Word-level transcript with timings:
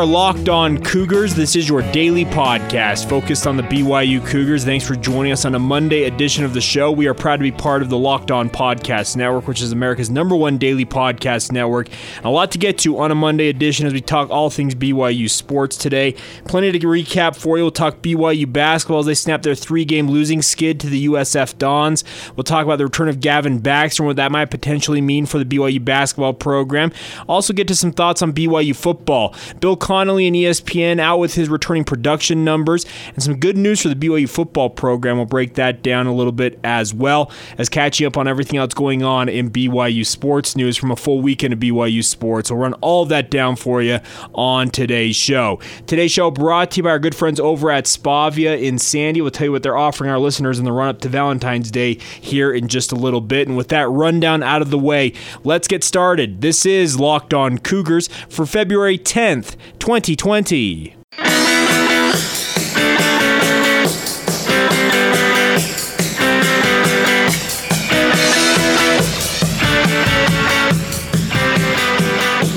are 0.00 0.06
Locked 0.30 0.48
On 0.48 0.78
Cougars. 0.84 1.34
This 1.34 1.56
is 1.56 1.68
your 1.68 1.82
daily 1.90 2.24
podcast 2.24 3.08
focused 3.08 3.48
on 3.48 3.56
the 3.56 3.64
BYU 3.64 4.24
Cougars. 4.24 4.64
Thanks 4.64 4.86
for 4.86 4.94
joining 4.94 5.32
us 5.32 5.44
on 5.44 5.56
a 5.56 5.58
Monday 5.58 6.04
edition 6.04 6.44
of 6.44 6.54
the 6.54 6.60
show. 6.60 6.92
We 6.92 7.08
are 7.08 7.14
proud 7.14 7.38
to 7.38 7.42
be 7.42 7.50
part 7.50 7.82
of 7.82 7.90
the 7.90 7.98
Locked 7.98 8.30
On 8.30 8.48
Podcast 8.48 9.16
Network, 9.16 9.48
which 9.48 9.60
is 9.60 9.72
America's 9.72 10.08
number 10.08 10.36
one 10.36 10.56
daily 10.56 10.86
podcast 10.86 11.50
network. 11.50 11.88
A 12.22 12.30
lot 12.30 12.52
to 12.52 12.58
get 12.58 12.78
to 12.78 13.00
on 13.00 13.10
a 13.10 13.14
Monday 13.16 13.48
edition 13.48 13.88
as 13.88 13.92
we 13.92 14.00
talk 14.00 14.30
all 14.30 14.50
things 14.50 14.72
BYU 14.76 15.28
sports 15.28 15.76
today. 15.76 16.14
Plenty 16.44 16.70
to 16.78 16.86
recap 16.86 17.34
for 17.34 17.58
you. 17.58 17.64
We'll 17.64 17.72
talk 17.72 17.96
BYU 17.96 18.52
basketball 18.52 19.00
as 19.00 19.06
they 19.06 19.14
snap 19.14 19.42
their 19.42 19.56
three 19.56 19.84
game 19.84 20.08
losing 20.08 20.42
skid 20.42 20.78
to 20.78 20.86
the 20.86 21.06
USF 21.06 21.58
Dons. 21.58 22.04
We'll 22.36 22.44
talk 22.44 22.64
about 22.64 22.76
the 22.76 22.84
return 22.84 23.08
of 23.08 23.18
Gavin 23.18 23.58
Baxter 23.58 24.04
and 24.04 24.06
what 24.06 24.16
that 24.16 24.30
might 24.30 24.52
potentially 24.52 25.00
mean 25.00 25.26
for 25.26 25.42
the 25.42 25.44
BYU 25.44 25.84
basketball 25.84 26.34
program. 26.34 26.92
Also, 27.28 27.52
get 27.52 27.66
to 27.66 27.74
some 27.74 27.90
thoughts 27.90 28.22
on 28.22 28.32
BYU 28.32 28.76
football. 28.76 29.34
Bill 29.58 29.76
And 30.26 30.36
ESPN 30.36 31.00
out 31.00 31.18
with 31.18 31.34
his 31.34 31.48
returning 31.48 31.84
production 31.84 32.44
numbers 32.44 32.86
and 33.14 33.22
some 33.22 33.38
good 33.38 33.56
news 33.56 33.82
for 33.82 33.88
the 33.88 33.94
BYU 33.94 34.28
football 34.28 34.70
program. 34.70 35.16
We'll 35.16 35.26
break 35.26 35.54
that 35.54 35.82
down 35.82 36.06
a 36.06 36.14
little 36.14 36.32
bit 36.32 36.58
as 36.64 36.92
well 36.94 37.30
as 37.58 37.68
catching 37.68 38.06
up 38.06 38.16
on 38.16 38.28
everything 38.28 38.58
else 38.58 38.74
going 38.74 39.02
on 39.02 39.28
in 39.28 39.50
BYU 39.50 40.04
sports 40.06 40.56
news 40.56 40.76
from 40.76 40.90
a 40.90 40.96
full 40.96 41.20
weekend 41.20 41.52
of 41.52 41.60
BYU 41.60 42.04
sports. 42.04 42.50
We'll 42.50 42.60
run 42.60 42.74
all 42.74 43.04
that 43.06 43.30
down 43.30 43.56
for 43.56 43.82
you 43.82 44.00
on 44.34 44.70
today's 44.70 45.16
show. 45.16 45.60
Today's 45.86 46.12
show 46.12 46.30
brought 46.30 46.72
to 46.72 46.76
you 46.78 46.82
by 46.82 46.90
our 46.90 46.98
good 46.98 47.14
friends 47.14 47.40
over 47.40 47.70
at 47.70 47.84
Spavia 47.84 48.60
in 48.60 48.78
Sandy. 48.78 49.20
We'll 49.20 49.30
tell 49.30 49.46
you 49.46 49.52
what 49.52 49.62
they're 49.62 49.76
offering 49.76 50.10
our 50.10 50.18
listeners 50.18 50.58
in 50.58 50.64
the 50.64 50.72
run 50.72 50.88
up 50.88 51.00
to 51.00 51.08
Valentine's 51.08 51.70
Day 51.70 51.94
here 51.94 52.52
in 52.52 52.68
just 52.68 52.92
a 52.92 52.96
little 52.96 53.20
bit. 53.20 53.48
And 53.48 53.56
with 53.56 53.68
that 53.68 53.88
rundown 53.88 54.42
out 54.42 54.62
of 54.62 54.70
the 54.70 54.78
way, 54.78 55.12
let's 55.44 55.68
get 55.68 55.84
started. 55.84 56.40
This 56.40 56.66
is 56.66 56.98
Locked 56.98 57.34
On 57.34 57.58
Cougars 57.58 58.08
for 58.28 58.46
February 58.46 58.98
10th, 58.98 59.56
2020. 60.16 60.99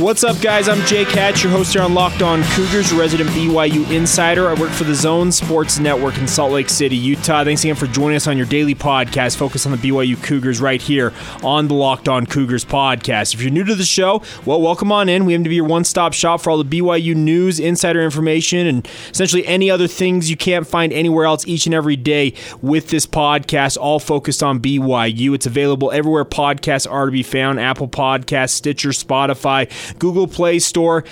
What's 0.03 0.25
up, 0.25 0.41
guys? 0.41 0.67
I'm 0.67 0.85
Jake 0.85 1.07
Hatch, 1.07 1.43
your 1.43 1.53
host 1.53 1.71
here 1.71 1.81
on 1.81 1.93
Locked 1.93 2.21
On 2.21 2.43
Cougars, 2.43 2.91
resident 2.91 3.29
BYU 3.29 3.89
insider. 3.89 4.49
I 4.49 4.53
work 4.53 4.71
for 4.71 4.83
the 4.83 4.93
Zone 4.93 5.31
Sports 5.31 5.79
Network 5.79 6.17
in 6.17 6.27
Salt 6.27 6.51
Lake 6.51 6.67
City, 6.67 6.97
Utah. 6.97 7.45
Thanks 7.45 7.63
again 7.63 7.77
for 7.77 7.87
joining 7.87 8.17
us 8.17 8.27
on 8.27 8.35
your 8.35 8.45
daily 8.45 8.75
podcast 8.75 9.37
focused 9.37 9.65
on 9.65 9.71
the 9.71 9.77
BYU 9.77 10.21
Cougars 10.21 10.59
right 10.59 10.81
here 10.81 11.13
on 11.41 11.69
the 11.69 11.73
Locked 11.73 12.09
On 12.09 12.25
Cougars 12.25 12.65
podcast. 12.65 13.33
If 13.33 13.41
you're 13.41 13.49
new 13.49 13.63
to 13.63 13.75
the 13.75 13.85
show, 13.85 14.21
well, 14.45 14.61
welcome 14.61 14.91
on 14.91 15.07
in. 15.07 15.23
We 15.23 15.35
aim 15.35 15.45
to 15.45 15.49
be 15.49 15.55
your 15.55 15.63
one 15.63 15.85
stop 15.85 16.11
shop 16.11 16.41
for 16.41 16.49
all 16.49 16.61
the 16.61 16.81
BYU 16.81 17.15
news, 17.15 17.61
insider 17.61 18.01
information, 18.01 18.67
and 18.67 18.85
essentially 19.09 19.47
any 19.47 19.71
other 19.71 19.87
things 19.87 20.29
you 20.29 20.35
can't 20.35 20.67
find 20.67 20.91
anywhere 20.91 21.23
else 21.23 21.47
each 21.47 21.65
and 21.65 21.73
every 21.73 21.95
day 21.95 22.33
with 22.61 22.89
this 22.89 23.07
podcast, 23.07 23.77
all 23.77 24.01
focused 24.01 24.43
on 24.43 24.59
BYU. 24.59 25.33
It's 25.33 25.45
available 25.45 25.93
everywhere 25.93 26.25
podcasts 26.25 26.91
are 26.91 27.05
to 27.05 27.11
be 27.13 27.23
found 27.23 27.61
Apple 27.61 27.87
Podcasts, 27.87 28.49
Stitcher, 28.49 28.89
Spotify. 28.89 29.69
Google 29.99 30.27
Play 30.27 30.59
Store. 30.59 31.03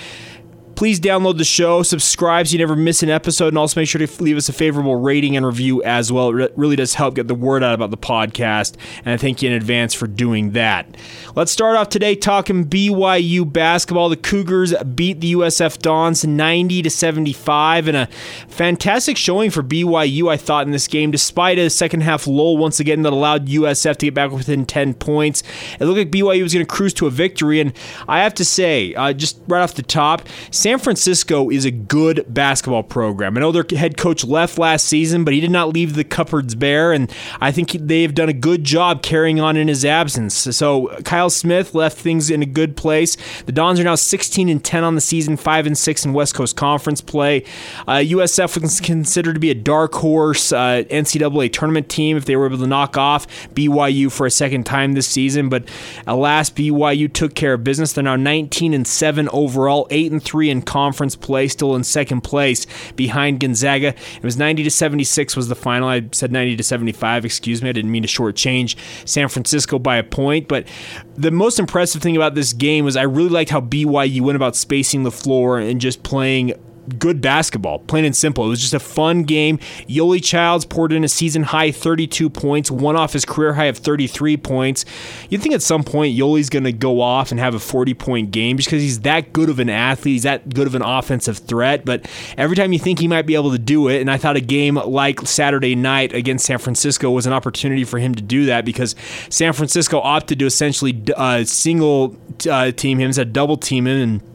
Please 0.82 0.98
download 0.98 1.38
the 1.38 1.44
show, 1.44 1.84
subscribe 1.84 2.48
so 2.48 2.54
you 2.54 2.58
never 2.58 2.74
miss 2.74 3.04
an 3.04 3.08
episode, 3.08 3.46
and 3.46 3.56
also 3.56 3.78
make 3.78 3.88
sure 3.88 4.04
to 4.04 4.20
leave 4.20 4.36
us 4.36 4.48
a 4.48 4.52
favorable 4.52 4.96
rating 4.96 5.36
and 5.36 5.46
review 5.46 5.80
as 5.84 6.10
well. 6.10 6.36
It 6.36 6.52
really 6.56 6.74
does 6.74 6.94
help 6.94 7.14
get 7.14 7.28
the 7.28 7.36
word 7.36 7.62
out 7.62 7.72
about 7.72 7.92
the 7.92 7.96
podcast, 7.96 8.74
and 9.04 9.14
I 9.14 9.16
thank 9.16 9.42
you 9.42 9.48
in 9.48 9.54
advance 9.54 9.94
for 9.94 10.08
doing 10.08 10.50
that. 10.54 10.96
Let's 11.36 11.52
start 11.52 11.76
off 11.76 11.88
today 11.88 12.16
talking 12.16 12.64
BYU 12.64 13.44
basketball. 13.52 14.08
The 14.08 14.16
Cougars 14.16 14.74
beat 14.96 15.20
the 15.20 15.34
USF 15.34 15.78
Dons 15.78 16.24
90 16.24 16.82
to 16.82 16.90
75, 16.90 17.86
and 17.86 17.96
a 17.96 18.08
fantastic 18.48 19.16
showing 19.16 19.52
for 19.52 19.62
BYU. 19.62 20.32
I 20.32 20.36
thought 20.36 20.66
in 20.66 20.72
this 20.72 20.88
game, 20.88 21.12
despite 21.12 21.58
a 21.58 21.70
second 21.70 22.00
half 22.00 22.26
lull 22.26 22.56
once 22.56 22.80
again 22.80 23.02
that 23.02 23.12
allowed 23.12 23.46
USF 23.46 23.98
to 23.98 24.06
get 24.06 24.14
back 24.14 24.32
within 24.32 24.66
10 24.66 24.94
points. 24.94 25.44
It 25.78 25.84
looked 25.84 25.98
like 25.98 26.10
BYU 26.10 26.42
was 26.42 26.52
going 26.52 26.66
to 26.66 26.68
cruise 26.68 26.94
to 26.94 27.06
a 27.06 27.10
victory, 27.10 27.60
and 27.60 27.72
I 28.08 28.24
have 28.24 28.34
to 28.34 28.44
say, 28.44 28.94
uh, 28.94 29.12
just 29.12 29.40
right 29.46 29.62
off 29.62 29.74
the 29.74 29.84
top. 29.84 30.22
San 30.72 30.78
Francisco 30.78 31.50
is 31.50 31.66
a 31.66 31.70
good 31.70 32.24
basketball 32.32 32.82
program. 32.82 33.36
I 33.36 33.40
know 33.40 33.52
their 33.52 33.66
head 33.78 33.98
coach 33.98 34.24
left 34.24 34.56
last 34.56 34.86
season, 34.86 35.22
but 35.22 35.34
he 35.34 35.40
did 35.40 35.50
not 35.50 35.68
leave 35.68 35.92
the 35.92 36.02
cupboards 36.02 36.54
bare, 36.54 36.94
and 36.94 37.12
I 37.42 37.52
think 37.52 37.72
they've 37.72 38.14
done 38.14 38.30
a 38.30 38.32
good 38.32 38.64
job 38.64 39.02
carrying 39.02 39.38
on 39.38 39.58
in 39.58 39.68
his 39.68 39.84
absence. 39.84 40.32
So 40.34 40.86
Kyle 41.04 41.28
Smith 41.28 41.74
left 41.74 41.98
things 41.98 42.30
in 42.30 42.42
a 42.42 42.46
good 42.46 42.74
place. 42.74 43.18
The 43.44 43.52
Dons 43.52 43.80
are 43.80 43.84
now 43.84 43.96
16 43.96 44.48
and 44.48 44.64
10 44.64 44.82
on 44.82 44.94
the 44.94 45.02
season, 45.02 45.36
5 45.36 45.66
and 45.66 45.76
6 45.76 46.06
in 46.06 46.14
West 46.14 46.34
Coast 46.34 46.56
Conference 46.56 47.02
play. 47.02 47.44
Uh, 47.86 47.96
USF 47.96 48.58
was 48.58 48.80
considered 48.80 49.34
to 49.34 49.40
be 49.40 49.50
a 49.50 49.54
dark 49.54 49.92
horse 49.92 50.52
uh, 50.52 50.84
NCAA 50.88 51.52
tournament 51.52 51.90
team 51.90 52.16
if 52.16 52.24
they 52.24 52.34
were 52.34 52.46
able 52.46 52.56
to 52.56 52.66
knock 52.66 52.96
off 52.96 53.26
BYU 53.50 54.10
for 54.10 54.24
a 54.24 54.30
second 54.30 54.64
time 54.64 54.94
this 54.94 55.06
season, 55.06 55.50
but 55.50 55.68
alas, 56.06 56.48
BYU 56.48 57.12
took 57.12 57.34
care 57.34 57.52
of 57.52 57.62
business. 57.62 57.92
They're 57.92 58.02
now 58.02 58.16
19 58.16 58.72
and 58.72 58.86
7 58.86 59.28
overall, 59.28 59.86
8 59.90 60.12
and 60.12 60.22
3 60.22 60.48
in 60.48 60.61
conference 60.62 61.16
play, 61.16 61.48
still 61.48 61.74
in 61.74 61.84
second 61.84 62.22
place 62.22 62.66
behind 62.96 63.40
Gonzaga. 63.40 63.88
It 63.88 64.22
was 64.22 64.36
90 64.36 64.64
to 64.64 64.70
76 64.70 65.36
was 65.36 65.48
the 65.48 65.54
final. 65.54 65.88
I 65.88 66.08
said 66.12 66.32
90 66.32 66.56
to 66.56 66.62
75. 66.62 67.24
Excuse 67.24 67.62
me, 67.62 67.68
I 67.68 67.72
didn't 67.72 67.90
mean 67.90 68.02
to 68.02 68.08
shortchange 68.08 68.76
San 69.08 69.28
Francisco 69.28 69.78
by 69.78 69.96
a 69.96 70.02
point. 70.02 70.48
But 70.48 70.66
the 71.14 71.30
most 71.30 71.58
impressive 71.58 72.02
thing 72.02 72.16
about 72.16 72.34
this 72.34 72.52
game 72.52 72.84
was 72.84 72.96
I 72.96 73.02
really 73.02 73.28
liked 73.28 73.50
how 73.50 73.60
BYU 73.60 74.22
went 74.22 74.36
about 74.36 74.56
spacing 74.56 75.02
the 75.02 75.10
floor 75.10 75.58
and 75.58 75.80
just 75.80 76.02
playing 76.02 76.54
good 76.98 77.20
basketball, 77.20 77.78
plain 77.80 78.04
and 78.04 78.16
simple. 78.16 78.44
It 78.44 78.48
was 78.48 78.60
just 78.60 78.74
a 78.74 78.80
fun 78.80 79.22
game. 79.22 79.58
Yoli 79.88 80.22
Childs 80.22 80.64
poured 80.64 80.92
in 80.92 81.04
a 81.04 81.08
season 81.08 81.42
high 81.42 81.70
32 81.70 82.30
points, 82.30 82.70
one 82.70 82.96
off 82.96 83.12
his 83.12 83.24
career 83.24 83.54
high 83.54 83.66
of 83.66 83.78
33 83.78 84.36
points. 84.36 84.84
You'd 85.28 85.42
think 85.42 85.54
at 85.54 85.62
some 85.62 85.84
point 85.84 86.16
Yoli's 86.16 86.50
going 86.50 86.64
to 86.64 86.72
go 86.72 87.00
off 87.00 87.30
and 87.30 87.40
have 87.40 87.54
a 87.54 87.58
40 87.58 87.94
point 87.94 88.30
game 88.30 88.56
just 88.56 88.68
because 88.68 88.82
he's 88.82 89.00
that 89.00 89.32
good 89.32 89.48
of 89.48 89.58
an 89.58 89.70
athlete. 89.70 90.12
He's 90.12 90.22
that 90.24 90.48
good 90.52 90.66
of 90.66 90.74
an 90.74 90.82
offensive 90.82 91.38
threat. 91.38 91.84
But 91.84 92.08
every 92.36 92.56
time 92.56 92.72
you 92.72 92.78
think 92.78 92.98
he 92.98 93.08
might 93.08 93.26
be 93.26 93.34
able 93.34 93.52
to 93.52 93.58
do 93.58 93.88
it, 93.88 94.00
and 94.00 94.10
I 94.10 94.16
thought 94.16 94.36
a 94.36 94.40
game 94.40 94.76
like 94.76 95.20
Saturday 95.22 95.74
night 95.74 96.12
against 96.12 96.46
San 96.46 96.58
Francisco 96.58 97.10
was 97.10 97.26
an 97.26 97.32
opportunity 97.32 97.84
for 97.84 97.98
him 97.98 98.14
to 98.14 98.22
do 98.22 98.46
that 98.46 98.64
because 98.64 98.94
San 99.28 99.52
Francisco 99.52 100.00
opted 100.00 100.38
to 100.40 100.46
essentially 100.46 101.02
uh, 101.16 101.44
single 101.44 102.16
uh, 102.50 102.70
team 102.72 102.98
him, 102.98 103.06
instead 103.06 103.32
double 103.32 103.56
team 103.56 103.86
him, 103.86 104.00
and 104.00 104.31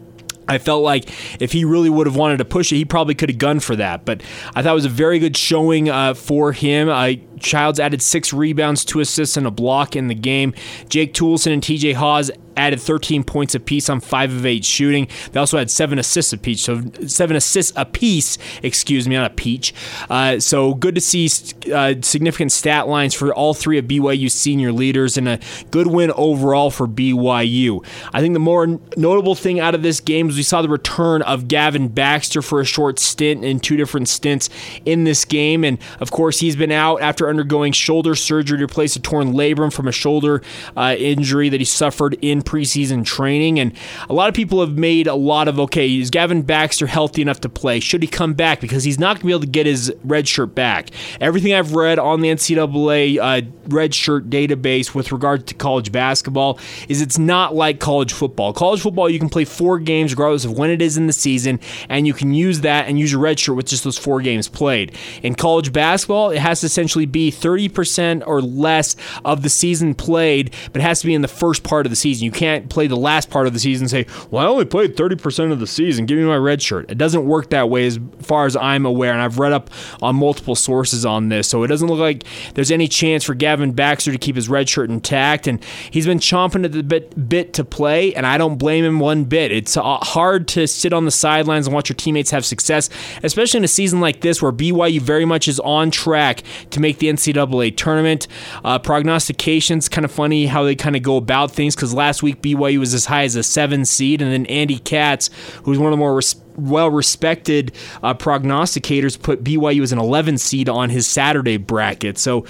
I 0.47 0.57
felt 0.57 0.83
like 0.83 1.09
if 1.41 1.51
he 1.51 1.65
really 1.65 1.89
would 1.89 2.07
have 2.07 2.15
wanted 2.15 2.37
to 2.37 2.45
push 2.45 2.71
it, 2.71 2.77
he 2.77 2.85
probably 2.85 3.15
could 3.15 3.29
have 3.29 3.37
gunned 3.37 3.63
for 3.63 3.75
that. 3.75 4.05
But 4.05 4.21
I 4.55 4.61
thought 4.61 4.71
it 4.71 4.75
was 4.75 4.85
a 4.85 4.89
very 4.89 5.19
good 5.19 5.35
showing 5.35 5.89
uh, 5.89 6.13
for 6.13 6.51
him. 6.51 6.89
Uh, 6.89 7.13
Childs 7.39 7.79
added 7.79 8.01
six 8.01 8.33
rebounds, 8.33 8.85
two 8.85 8.99
assists, 8.99 9.37
and 9.37 9.47
a 9.47 9.51
block 9.51 9.95
in 9.95 10.07
the 10.07 10.15
game. 10.15 10.53
Jake 10.89 11.13
Toolson 11.13 11.53
and 11.53 11.61
TJ 11.61 11.93
Haws 11.95 12.31
added 12.57 12.81
13 12.81 13.23
points 13.23 13.55
apiece 13.55 13.89
on 13.89 13.99
five 13.99 14.33
of 14.33 14.45
eight 14.45 14.65
shooting. 14.65 15.07
They 15.31 15.39
also 15.39 15.57
had 15.57 15.69
seven 15.69 15.99
assists 15.99 16.33
apiece, 16.33 16.61
so 16.61 16.81
seven 17.05 17.37
assists 17.37 17.71
apiece. 17.75 18.37
Excuse 18.63 19.07
me, 19.07 19.15
on 19.15 19.23
a 19.23 19.29
peach. 19.29 19.73
Uh, 20.09 20.39
so 20.39 20.73
good 20.73 20.95
to 20.95 21.01
see 21.01 21.29
uh, 21.71 21.95
significant 22.01 22.51
stat 22.51 22.87
lines 22.87 23.13
for 23.13 23.33
all 23.33 23.53
three 23.53 23.77
of 23.77 23.85
BYU 23.85 24.29
senior 24.29 24.71
leaders, 24.71 25.17
and 25.17 25.29
a 25.29 25.39
good 25.71 25.87
win 25.87 26.11
overall 26.11 26.71
for 26.71 26.87
BYU. 26.87 27.85
I 28.11 28.19
think 28.19 28.33
the 28.33 28.39
more 28.39 28.79
notable 28.97 29.35
thing 29.35 29.59
out 29.59 29.75
of 29.75 29.83
this 29.83 29.99
game 29.99 30.29
is 30.29 30.35
we 30.35 30.43
saw 30.43 30.61
the 30.61 30.69
return 30.69 31.21
of 31.21 31.47
Gavin 31.47 31.87
Baxter 31.87 32.41
for 32.41 32.59
a 32.59 32.65
short 32.65 32.97
stint 32.99 33.45
in 33.45 33.59
two 33.59 33.77
different 33.77 34.07
stints 34.09 34.49
in 34.85 35.03
this 35.03 35.23
game, 35.23 35.63
and 35.63 35.77
of 35.99 36.11
course 36.11 36.39
he's 36.39 36.55
been 36.55 36.71
out 36.71 37.01
after 37.01 37.26
undergoing 37.29 37.71
shoulder 37.71 38.15
surgery 38.15 38.57
to 38.57 38.63
replace 38.63 38.95
a 38.95 38.99
torn 38.99 39.33
labrum 39.33 39.71
from 39.71 39.87
a 39.87 39.91
shoulder 39.91 40.41
uh, 40.75 40.95
injury 40.97 41.49
that 41.49 41.59
he 41.61 41.65
suffered 41.65 42.17
in 42.21 42.41
preseason 42.41 43.05
training. 43.05 43.59
And 43.59 43.73
a 44.09 44.13
lot 44.13 44.29
of 44.29 44.35
people 44.35 44.61
have 44.61 44.77
made 44.77 45.07
a 45.07 45.15
lot 45.15 45.47
of 45.47 45.59
okay, 45.59 45.97
is 45.97 46.09
Gavin 46.09 46.41
Baxter 46.41 46.87
healthy 46.87 47.21
enough 47.21 47.41
to 47.41 47.49
play? 47.49 47.79
Should 47.79 48.01
he 48.01 48.07
come 48.07 48.33
back? 48.33 48.61
Because 48.61 48.83
he's 48.83 48.99
not 48.99 49.15
going 49.15 49.21
to 49.21 49.25
be 49.25 49.31
able 49.31 49.41
to 49.41 49.47
get 49.47 49.65
his 49.65 49.93
red 50.03 50.27
shirt 50.27 50.55
back. 50.55 50.89
Everything 51.19 51.53
I've 51.53 51.73
read 51.73 51.99
on 51.99 52.21
the 52.21 52.29
NCAA 52.29 53.19
uh, 53.19 53.47
red 53.67 53.93
shirt 53.93 54.29
database 54.29 54.93
with 54.93 55.11
regard 55.11 55.47
to 55.47 55.53
college 55.53 55.91
basketball 55.91 56.59
is 56.87 57.01
it's 57.01 57.17
not 57.17 57.55
like 57.55 57.79
college 57.79 58.13
football. 58.13 58.53
College 58.53 58.81
football, 58.81 59.09
you 59.09 59.19
can 59.19 59.29
play 59.29 59.45
four 59.45 59.79
games 59.79 60.13
regardless 60.13 60.45
of 60.45 60.57
when 60.57 60.69
it 60.69 60.81
is 60.81 60.97
in 60.97 61.07
the 61.07 61.13
season, 61.13 61.59
and 61.89 62.07
you 62.07 62.13
can 62.13 62.33
use 62.33 62.61
that 62.61 62.87
and 62.87 62.99
use 62.99 63.11
your 63.11 63.21
red 63.21 63.39
shirt 63.39 63.55
with 63.55 63.65
just 63.65 63.83
those 63.83 63.97
four 63.97 64.21
games 64.21 64.47
played. 64.47 64.95
In 65.23 65.35
college 65.35 65.71
basketball, 65.73 66.31
it 66.31 66.39
has 66.39 66.61
to 66.61 66.65
essentially 66.67 67.05
be 67.05 67.16
be 67.17 67.31
30% 67.31 68.21
or 68.27 68.41
less 68.41 68.95
of 69.25 69.41
the 69.41 69.49
season 69.49 69.95
played, 69.95 70.53
but 70.71 70.81
it 70.81 70.83
has 70.83 71.01
to 71.01 71.07
be 71.07 71.15
in 71.15 71.23
the 71.23 71.27
first 71.27 71.63
part 71.63 71.87
of 71.87 71.89
the 71.89 71.95
season. 71.95 72.25
You 72.25 72.31
can't 72.31 72.69
play 72.69 72.85
the 72.85 72.95
last 72.95 73.31
part 73.31 73.47
of 73.47 73.53
the 73.53 73.59
season 73.59 73.85
and 73.85 73.89
say, 73.89 74.05
well, 74.29 74.45
I 74.45 74.47
only 74.47 74.65
played 74.65 74.95
30% 74.95 75.51
of 75.51 75.59
the 75.59 75.65
season. 75.65 76.05
Give 76.05 76.19
me 76.19 76.25
my 76.25 76.35
red 76.35 76.61
shirt. 76.61 76.91
It 76.91 76.99
doesn't 76.99 77.25
work 77.25 77.49
that 77.49 77.71
way 77.71 77.87
as 77.87 77.99
far 78.21 78.45
as 78.45 78.55
I'm 78.55 78.85
aware, 78.85 79.11
and 79.11 79.21
I've 79.21 79.39
read 79.39 79.51
up 79.51 79.71
on 79.99 80.15
multiple 80.17 80.55
sources 80.55 81.05
on 81.07 81.29
this. 81.29 81.47
So 81.49 81.63
it 81.63 81.67
doesn't 81.67 81.87
look 81.87 81.99
like 81.99 82.23
there's 82.53 82.69
any 82.69 82.87
chance 82.87 83.23
for 83.23 83.33
Gavin 83.33 83.71
Baxter 83.71 84.11
to 84.11 84.17
keep 84.19 84.35
his 84.35 84.47
red 84.47 84.69
shirt 84.69 84.91
intact. 84.91 85.47
And 85.47 85.63
he's 85.89 86.05
been 86.05 86.19
chomping 86.19 86.65
at 86.65 86.71
the 86.71 86.83
bit, 86.83 87.27
bit 87.27 87.53
to 87.53 87.65
play, 87.65 88.13
and 88.13 88.27
I 88.27 88.37
don't 88.37 88.57
blame 88.57 88.85
him 88.85 88.99
one 88.99 89.23
bit. 89.23 89.51
It's 89.51 89.75
uh, 89.75 89.97
hard 89.97 90.47
to 90.49 90.67
sit 90.67 90.93
on 90.93 91.05
the 91.05 91.11
sidelines 91.11 91.65
and 91.65 91.73
watch 91.73 91.89
your 91.89 91.95
teammates 91.95 92.29
have 92.29 92.45
success, 92.45 92.89
especially 93.23 93.57
in 93.59 93.63
a 93.63 93.67
season 93.67 94.01
like 94.01 94.21
this 94.21 94.39
where 94.39 94.51
BYU 94.51 95.01
very 95.01 95.25
much 95.25 95.47
is 95.47 95.59
on 95.61 95.89
track 95.89 96.43
to 96.69 96.79
make 96.79 96.99
the 96.99 97.06
NCAA 97.07 97.75
tournament. 97.75 98.27
Uh, 98.63 98.79
prognostications, 98.79 99.89
kind 99.89 100.05
of 100.05 100.11
funny 100.11 100.45
how 100.45 100.63
they 100.63 100.75
kind 100.75 100.95
of 100.95 101.03
go 101.03 101.17
about 101.17 101.51
things 101.51 101.75
because 101.75 101.93
last 101.93 102.23
week 102.23 102.41
BYU 102.41 102.79
was 102.79 102.93
as 102.93 103.05
high 103.05 103.23
as 103.23 103.35
a 103.35 103.43
seven 103.43 103.85
seed, 103.85 104.21
and 104.21 104.31
then 104.31 104.45
Andy 104.47 104.79
Katz, 104.79 105.29
who's 105.63 105.77
one 105.77 105.87
of 105.87 105.91
the 105.91 105.97
more 105.97 106.15
res- 106.15 106.35
well 106.55 106.89
respected 106.89 107.71
uh, 108.03 108.13
prognosticators, 108.13 109.21
put 109.21 109.43
BYU 109.43 109.81
as 109.83 109.91
an 109.91 109.99
11 109.99 110.37
seed 110.37 110.69
on 110.69 110.89
his 110.89 111.07
Saturday 111.07 111.57
bracket. 111.57 112.17
So 112.17 112.45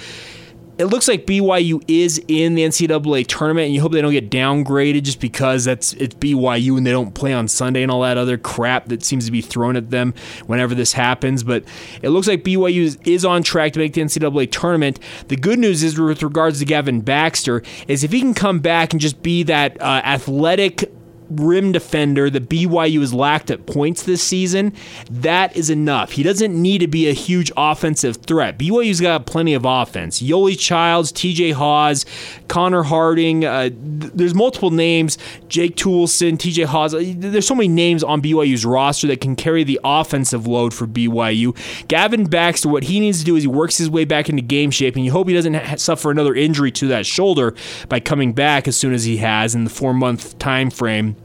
it 0.78 0.84
looks 0.84 1.08
like 1.08 1.26
BYU 1.26 1.82
is 1.88 2.22
in 2.28 2.54
the 2.54 2.62
NCAA 2.62 3.26
tournament, 3.26 3.66
and 3.66 3.74
you 3.74 3.80
hope 3.80 3.90
they 3.90 4.00
don't 4.00 4.12
get 4.12 4.30
downgraded 4.30 5.02
just 5.02 5.20
because 5.20 5.64
that's 5.64 5.92
it's 5.94 6.14
BYU 6.14 6.76
and 6.78 6.86
they 6.86 6.92
don't 6.92 7.12
play 7.14 7.32
on 7.32 7.48
Sunday 7.48 7.82
and 7.82 7.90
all 7.90 8.02
that 8.02 8.16
other 8.16 8.38
crap 8.38 8.86
that 8.86 9.04
seems 9.04 9.26
to 9.26 9.32
be 9.32 9.40
thrown 9.40 9.74
at 9.74 9.90
them 9.90 10.14
whenever 10.46 10.76
this 10.76 10.92
happens. 10.92 11.42
But 11.42 11.64
it 12.00 12.10
looks 12.10 12.28
like 12.28 12.44
BYU 12.44 12.82
is, 12.82 12.98
is 13.04 13.24
on 13.24 13.42
track 13.42 13.72
to 13.72 13.80
make 13.80 13.94
the 13.94 14.02
NCAA 14.02 14.52
tournament. 14.52 15.00
The 15.26 15.36
good 15.36 15.58
news 15.58 15.82
is 15.82 15.98
with 15.98 16.22
regards 16.22 16.60
to 16.60 16.64
Gavin 16.64 17.00
Baxter 17.00 17.62
is 17.88 18.04
if 18.04 18.12
he 18.12 18.20
can 18.20 18.34
come 18.34 18.60
back 18.60 18.92
and 18.92 19.00
just 19.00 19.20
be 19.20 19.42
that 19.44 19.80
uh, 19.82 20.02
athletic 20.04 20.92
rim 21.30 21.72
defender 21.72 22.30
that 22.30 22.48
BYU 22.48 23.00
has 23.00 23.12
lacked 23.12 23.50
at 23.50 23.66
points 23.66 24.02
this 24.02 24.22
season, 24.22 24.72
that 25.10 25.56
is 25.56 25.70
enough. 25.70 26.12
He 26.12 26.22
doesn't 26.22 26.60
need 26.60 26.78
to 26.78 26.88
be 26.88 27.08
a 27.08 27.12
huge 27.12 27.52
offensive 27.56 28.16
threat. 28.16 28.58
BYU's 28.58 29.00
got 29.00 29.26
plenty 29.26 29.54
of 29.54 29.64
offense. 29.64 30.20
Yoli 30.20 30.58
Childs, 30.58 31.12
TJ 31.12 31.54
Haws, 31.54 32.06
Connor 32.48 32.82
Harding. 32.82 33.44
Uh, 33.44 33.68
th- 33.68 34.12
there's 34.14 34.34
multiple 34.34 34.70
names. 34.70 35.18
Jake 35.48 35.76
Toolson, 35.76 36.36
TJ 36.36 36.66
Haws. 36.66 36.94
Uh, 36.94 37.02
there's 37.16 37.46
so 37.46 37.54
many 37.54 37.68
names 37.68 38.02
on 38.02 38.22
BYU's 38.22 38.64
roster 38.64 39.06
that 39.08 39.20
can 39.20 39.36
carry 39.36 39.64
the 39.64 39.80
offensive 39.84 40.46
load 40.46 40.72
for 40.74 40.86
BYU. 40.86 41.56
Gavin 41.88 42.24
Baxter, 42.24 42.68
what 42.68 42.84
he 42.84 43.00
needs 43.00 43.18
to 43.20 43.24
do 43.24 43.36
is 43.36 43.42
he 43.42 43.48
works 43.48 43.78
his 43.78 43.90
way 43.90 44.04
back 44.04 44.28
into 44.28 44.42
game 44.42 44.70
shape, 44.70 44.96
and 44.96 45.04
you 45.04 45.12
hope 45.12 45.28
he 45.28 45.34
doesn't 45.34 45.54
ha- 45.54 45.76
suffer 45.76 46.10
another 46.10 46.34
injury 46.34 46.70
to 46.72 46.88
that 46.88 47.06
shoulder 47.06 47.54
by 47.88 48.00
coming 48.00 48.32
back 48.32 48.66
as 48.66 48.76
soon 48.76 48.92
as 48.92 49.04
he 49.04 49.18
has 49.18 49.54
in 49.54 49.64
the 49.64 49.70
four 49.70 49.92
month 49.94 50.38
time 50.38 50.70
frame. 50.70 51.16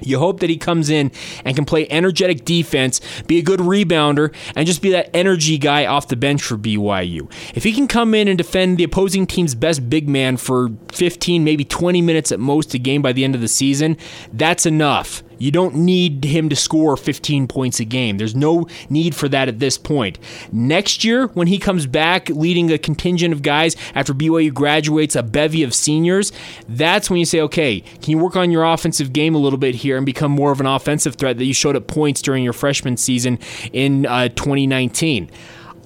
You 0.00 0.18
hope 0.18 0.40
that 0.40 0.50
he 0.50 0.56
comes 0.56 0.90
in 0.90 1.10
and 1.44 1.56
can 1.56 1.64
play 1.64 1.86
energetic 1.90 2.44
defense, 2.44 3.00
be 3.26 3.38
a 3.38 3.42
good 3.42 3.60
rebounder, 3.60 4.34
and 4.54 4.66
just 4.66 4.82
be 4.82 4.90
that 4.90 5.14
energy 5.14 5.58
guy 5.58 5.86
off 5.86 6.08
the 6.08 6.16
bench 6.16 6.42
for 6.42 6.56
BYU. 6.56 7.30
If 7.54 7.64
he 7.64 7.72
can 7.72 7.88
come 7.88 8.14
in 8.14 8.28
and 8.28 8.38
defend 8.38 8.78
the 8.78 8.84
opposing 8.84 9.26
team's 9.26 9.54
best 9.54 9.88
big 9.88 10.08
man 10.08 10.36
for 10.36 10.70
15, 10.92 11.44
maybe 11.44 11.64
20 11.64 12.02
minutes 12.02 12.32
at 12.32 12.40
most 12.40 12.74
a 12.74 12.78
game 12.78 13.02
by 13.02 13.12
the 13.12 13.24
end 13.24 13.34
of 13.34 13.40
the 13.40 13.48
season, 13.48 13.96
that's 14.32 14.66
enough. 14.66 15.22
You 15.38 15.50
don't 15.50 15.74
need 15.74 16.24
him 16.24 16.48
to 16.48 16.56
score 16.56 16.96
15 16.96 17.48
points 17.48 17.80
a 17.80 17.84
game. 17.84 18.18
There's 18.18 18.34
no 18.34 18.66
need 18.90 19.14
for 19.14 19.28
that 19.28 19.48
at 19.48 19.58
this 19.58 19.78
point. 19.78 20.18
Next 20.52 21.04
year, 21.04 21.28
when 21.28 21.46
he 21.46 21.58
comes 21.58 21.86
back 21.86 22.28
leading 22.28 22.70
a 22.70 22.78
contingent 22.78 23.32
of 23.32 23.42
guys 23.42 23.76
after 23.94 24.12
BYU 24.12 24.52
graduates 24.52 25.16
a 25.16 25.22
bevy 25.22 25.62
of 25.62 25.74
seniors, 25.74 26.32
that's 26.68 27.10
when 27.10 27.18
you 27.18 27.24
say, 27.24 27.40
okay, 27.40 27.80
can 27.80 28.10
you 28.10 28.18
work 28.18 28.36
on 28.36 28.50
your 28.50 28.64
offensive 28.64 29.12
game 29.12 29.34
a 29.34 29.38
little 29.38 29.58
bit 29.58 29.76
here 29.76 29.96
and 29.96 30.06
become 30.06 30.32
more 30.32 30.52
of 30.52 30.60
an 30.60 30.66
offensive 30.66 31.16
threat 31.16 31.38
that 31.38 31.44
you 31.44 31.54
showed 31.54 31.76
at 31.76 31.86
points 31.86 32.22
during 32.22 32.44
your 32.44 32.52
freshman 32.52 32.96
season 32.96 33.38
in 33.72 34.06
uh, 34.06 34.28
2019? 34.28 35.30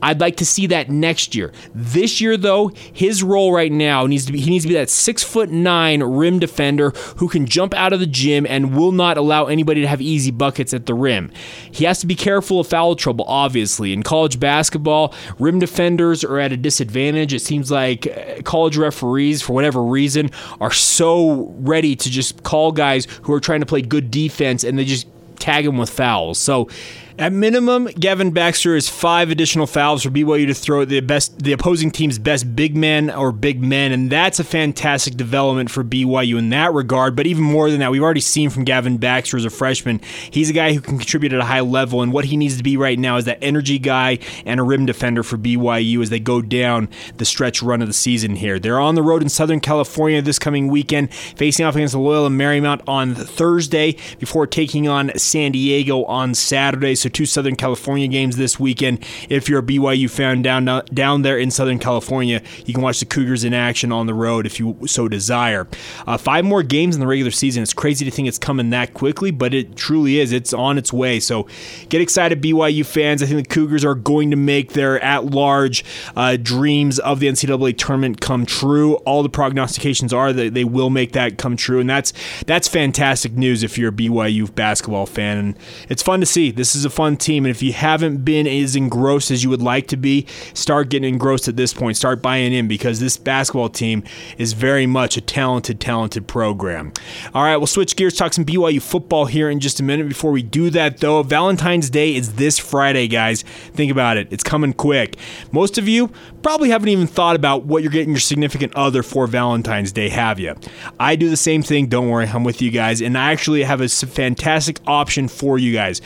I'd 0.02 0.20
like 0.20 0.36
to 0.38 0.46
see 0.46 0.66
that 0.66 0.90
next 0.90 1.34
year. 1.34 1.52
This 1.74 2.20
year, 2.20 2.36
though, 2.36 2.68
his 2.92 3.22
role 3.22 3.52
right 3.52 3.70
now 3.72 4.06
needs 4.06 4.26
to 4.26 4.32
be 4.32 4.40
he 4.40 4.50
needs 4.50 4.64
to 4.64 4.68
be 4.68 4.74
that 4.74 4.90
six 4.90 5.22
foot 5.22 5.50
nine 5.50 6.02
rim 6.02 6.38
defender 6.40 6.90
who 7.18 7.28
can 7.28 7.46
jump 7.46 7.72
out 7.74 7.92
of 7.92 8.00
the 8.00 8.06
gym 8.06 8.46
and 8.48 8.76
will 8.76 8.92
not 8.92 9.16
allow 9.16 9.46
anybody 9.46 9.80
to 9.80 9.86
have 9.86 10.02
easy 10.02 10.30
buckets 10.30 10.74
at 10.74 10.86
the 10.86 10.94
rim. 10.94 11.30
He 11.70 11.84
has 11.84 12.00
to 12.00 12.06
be 12.06 12.14
careful 12.14 12.60
of 12.60 12.66
foul 12.66 12.96
trouble, 12.96 13.24
obviously. 13.28 13.92
In 13.92 14.02
college 14.02 14.40
basketball, 14.40 15.14
rim 15.38 15.60
defenders 15.60 16.24
are 16.24 16.38
at 16.38 16.52
a 16.52 16.56
disadvantage. 16.56 17.32
It 17.32 17.40
seems 17.40 17.70
like 17.70 18.06
uh, 18.06 18.42
college 18.42 18.76
referees, 18.76 19.40
for 19.40 19.52
whatever 19.52 19.82
reason, 19.82 20.30
are 20.60 20.72
so 20.72 21.54
ready 21.58 21.94
to 21.96 22.10
just 22.10 22.42
call 22.42 22.72
guys 22.72 23.06
who 23.22 23.32
are 23.32 23.40
trying 23.40 23.60
to 23.60 23.66
play 23.66 23.82
good 23.82 24.10
defense 24.10 24.64
and 24.64 24.78
they 24.78 24.84
just 24.84 25.06
tag 25.38 25.64
them 25.64 25.76
with 25.76 25.90
fouls. 25.90 26.38
So 26.38 26.68
at 27.18 27.32
minimum, 27.32 27.86
Gavin 27.86 28.30
Baxter 28.30 28.74
is 28.74 28.88
five 28.88 29.30
additional 29.30 29.66
fouls 29.66 30.02
for 30.02 30.10
BYU 30.10 30.46
to 30.46 30.54
throw 30.54 30.82
at 30.82 30.88
the 30.88 31.00
best, 31.00 31.38
the 31.42 31.52
opposing 31.52 31.90
team's 31.90 32.18
best 32.18 32.56
big 32.56 32.76
man 32.76 33.10
or 33.10 33.32
big 33.32 33.62
men, 33.62 33.92
and 33.92 34.10
that's 34.10 34.38
a 34.38 34.44
fantastic 34.44 35.16
development 35.16 35.70
for 35.70 35.84
BYU 35.84 36.38
in 36.38 36.50
that 36.50 36.72
regard. 36.72 37.14
But 37.14 37.26
even 37.26 37.44
more 37.44 37.70
than 37.70 37.80
that, 37.80 37.90
we've 37.90 38.02
already 38.02 38.20
seen 38.20 38.50
from 38.50 38.64
Gavin 38.64 38.96
Baxter 38.96 39.36
as 39.36 39.44
a 39.44 39.50
freshman, 39.50 40.00
he's 40.30 40.50
a 40.50 40.52
guy 40.54 40.72
who 40.72 40.80
can 40.80 40.98
contribute 40.98 41.32
at 41.32 41.40
a 41.40 41.44
high 41.44 41.60
level, 41.60 42.02
and 42.02 42.12
what 42.12 42.24
he 42.24 42.36
needs 42.36 42.56
to 42.56 42.62
be 42.62 42.76
right 42.76 42.98
now 42.98 43.16
is 43.16 43.24
that 43.26 43.38
energy 43.42 43.78
guy 43.78 44.18
and 44.46 44.58
a 44.58 44.62
rim 44.62 44.86
defender 44.86 45.22
for 45.22 45.36
BYU 45.36 46.00
as 46.02 46.10
they 46.10 46.20
go 46.20 46.40
down 46.40 46.88
the 47.18 47.24
stretch 47.24 47.62
run 47.62 47.82
of 47.82 47.88
the 47.88 47.94
season 47.94 48.36
here. 48.36 48.58
They're 48.58 48.80
on 48.80 48.94
the 48.94 49.02
road 49.02 49.22
in 49.22 49.28
Southern 49.28 49.60
California 49.60 50.22
this 50.22 50.38
coming 50.38 50.68
weekend, 50.68 51.12
facing 51.12 51.66
off 51.66 51.76
against 51.76 51.94
Loyola 51.94 52.30
Marymount 52.30 52.82
on 52.86 53.14
Thursday 53.14 53.96
before 54.18 54.46
taking 54.46 54.88
on 54.88 55.10
San 55.18 55.52
Diego 55.52 56.04
on 56.04 56.34
Saturday. 56.34 56.94
So 57.02 57.08
two 57.08 57.26
Southern 57.26 57.56
California 57.56 58.06
games 58.08 58.36
this 58.36 58.60
weekend. 58.60 59.04
If 59.28 59.48
you're 59.48 59.58
a 59.58 59.62
BYU 59.62 60.08
fan 60.08 60.42
down 60.42 60.64
down 60.92 61.22
there 61.22 61.38
in 61.38 61.50
Southern 61.50 61.78
California, 61.78 62.42
you 62.64 62.74
can 62.74 62.82
watch 62.82 63.00
the 63.00 63.06
Cougars 63.06 63.44
in 63.44 63.52
action 63.52 63.90
on 63.92 64.06
the 64.06 64.14
road 64.14 64.46
if 64.46 64.60
you 64.60 64.78
so 64.86 65.08
desire. 65.08 65.66
Uh, 66.06 66.16
five 66.16 66.44
more 66.44 66.62
games 66.62 66.94
in 66.94 67.00
the 67.00 67.06
regular 67.06 67.30
season. 67.30 67.62
It's 67.62 67.72
crazy 67.72 68.04
to 68.04 68.10
think 68.10 68.28
it's 68.28 68.38
coming 68.38 68.70
that 68.70 68.94
quickly, 68.94 69.30
but 69.30 69.52
it 69.52 69.76
truly 69.76 70.20
is. 70.20 70.32
It's 70.32 70.52
on 70.52 70.78
its 70.78 70.92
way. 70.92 71.18
So 71.20 71.48
get 71.88 72.00
excited, 72.00 72.40
BYU 72.40 72.86
fans. 72.86 73.22
I 73.22 73.26
think 73.26 73.48
the 73.48 73.54
Cougars 73.54 73.84
are 73.84 73.94
going 73.94 74.30
to 74.30 74.36
make 74.36 74.72
their 74.72 75.02
at-large 75.02 75.84
uh, 76.16 76.36
dreams 76.36 76.98
of 77.00 77.20
the 77.20 77.28
NCAA 77.28 77.76
tournament 77.76 78.20
come 78.20 78.46
true. 78.46 78.94
All 78.96 79.22
the 79.22 79.28
prognostications 79.28 80.12
are 80.12 80.32
that 80.32 80.54
they 80.54 80.64
will 80.64 80.90
make 80.90 81.12
that 81.12 81.38
come 81.38 81.56
true, 81.56 81.80
and 81.80 81.90
that's 81.90 82.12
that's 82.46 82.68
fantastic 82.68 83.32
news 83.32 83.62
if 83.62 83.76
you're 83.76 83.90
a 83.90 83.92
BYU 83.92 84.54
basketball 84.54 85.06
fan. 85.06 85.38
And 85.38 85.58
it's 85.88 86.02
fun 86.02 86.20
to 86.20 86.26
see. 86.26 86.50
This 86.50 86.74
is 86.74 86.84
a 86.84 86.90
fun 86.92 87.16
team. 87.16 87.44
And 87.44 87.50
if 87.50 87.62
you 87.62 87.72
haven't 87.72 88.24
been 88.24 88.46
as 88.46 88.76
engrossed 88.76 89.30
as 89.30 89.42
you 89.42 89.50
would 89.50 89.62
like 89.62 89.88
to 89.88 89.96
be, 89.96 90.26
start 90.54 90.90
getting 90.90 91.08
engrossed 91.08 91.48
at 91.48 91.56
this 91.56 91.72
point. 91.72 91.96
Start 91.96 92.22
buying 92.22 92.52
in 92.52 92.68
because 92.68 93.00
this 93.00 93.16
basketball 93.16 93.68
team 93.68 94.04
is 94.38 94.52
very 94.52 94.86
much 94.86 95.16
a 95.16 95.20
talented, 95.20 95.80
talented 95.80 96.28
program. 96.28 96.92
All 97.34 97.42
right, 97.42 97.56
we'll 97.56 97.66
switch 97.66 97.96
gears, 97.96 98.14
talk 98.14 98.32
some 98.32 98.44
BYU 98.44 98.80
football 98.80 99.26
here 99.26 99.48
in 99.50 99.60
just 99.60 99.80
a 99.80 99.82
minute. 99.82 100.08
Before 100.08 100.30
we 100.30 100.42
do 100.42 100.70
that, 100.70 100.98
though, 100.98 101.22
Valentine's 101.22 101.90
Day 101.90 102.14
is 102.14 102.34
this 102.34 102.58
Friday, 102.58 103.08
guys. 103.08 103.42
Think 103.42 103.90
about 103.90 104.16
it, 104.16 104.28
it's 104.30 104.44
coming 104.44 104.72
quick. 104.72 105.16
Most 105.50 105.78
of 105.78 105.88
you 105.88 106.10
probably 106.42 106.70
haven't 106.70 106.88
even 106.88 107.06
thought 107.06 107.36
about 107.36 107.64
what 107.64 107.82
you're 107.82 107.92
getting 107.92 108.10
your 108.10 108.20
significant 108.20 108.74
other 108.74 109.02
for 109.02 109.26
Valentine's 109.26 109.92
Day, 109.92 110.08
have 110.08 110.38
you? 110.38 110.54
I 111.00 111.16
do 111.16 111.30
the 111.30 111.36
same 111.36 111.62
thing. 111.62 111.86
Don't 111.86 112.08
worry, 112.08 112.26
I'm 112.26 112.44
with 112.44 112.60
you 112.60 112.70
guys. 112.70 113.00
And 113.00 113.16
I 113.16 113.32
actually 113.32 113.62
have 113.62 113.80
a 113.80 113.88
fantastic 113.88 114.78
option 114.86 115.28
for 115.28 115.58
you 115.58 115.72
guys 115.72 116.00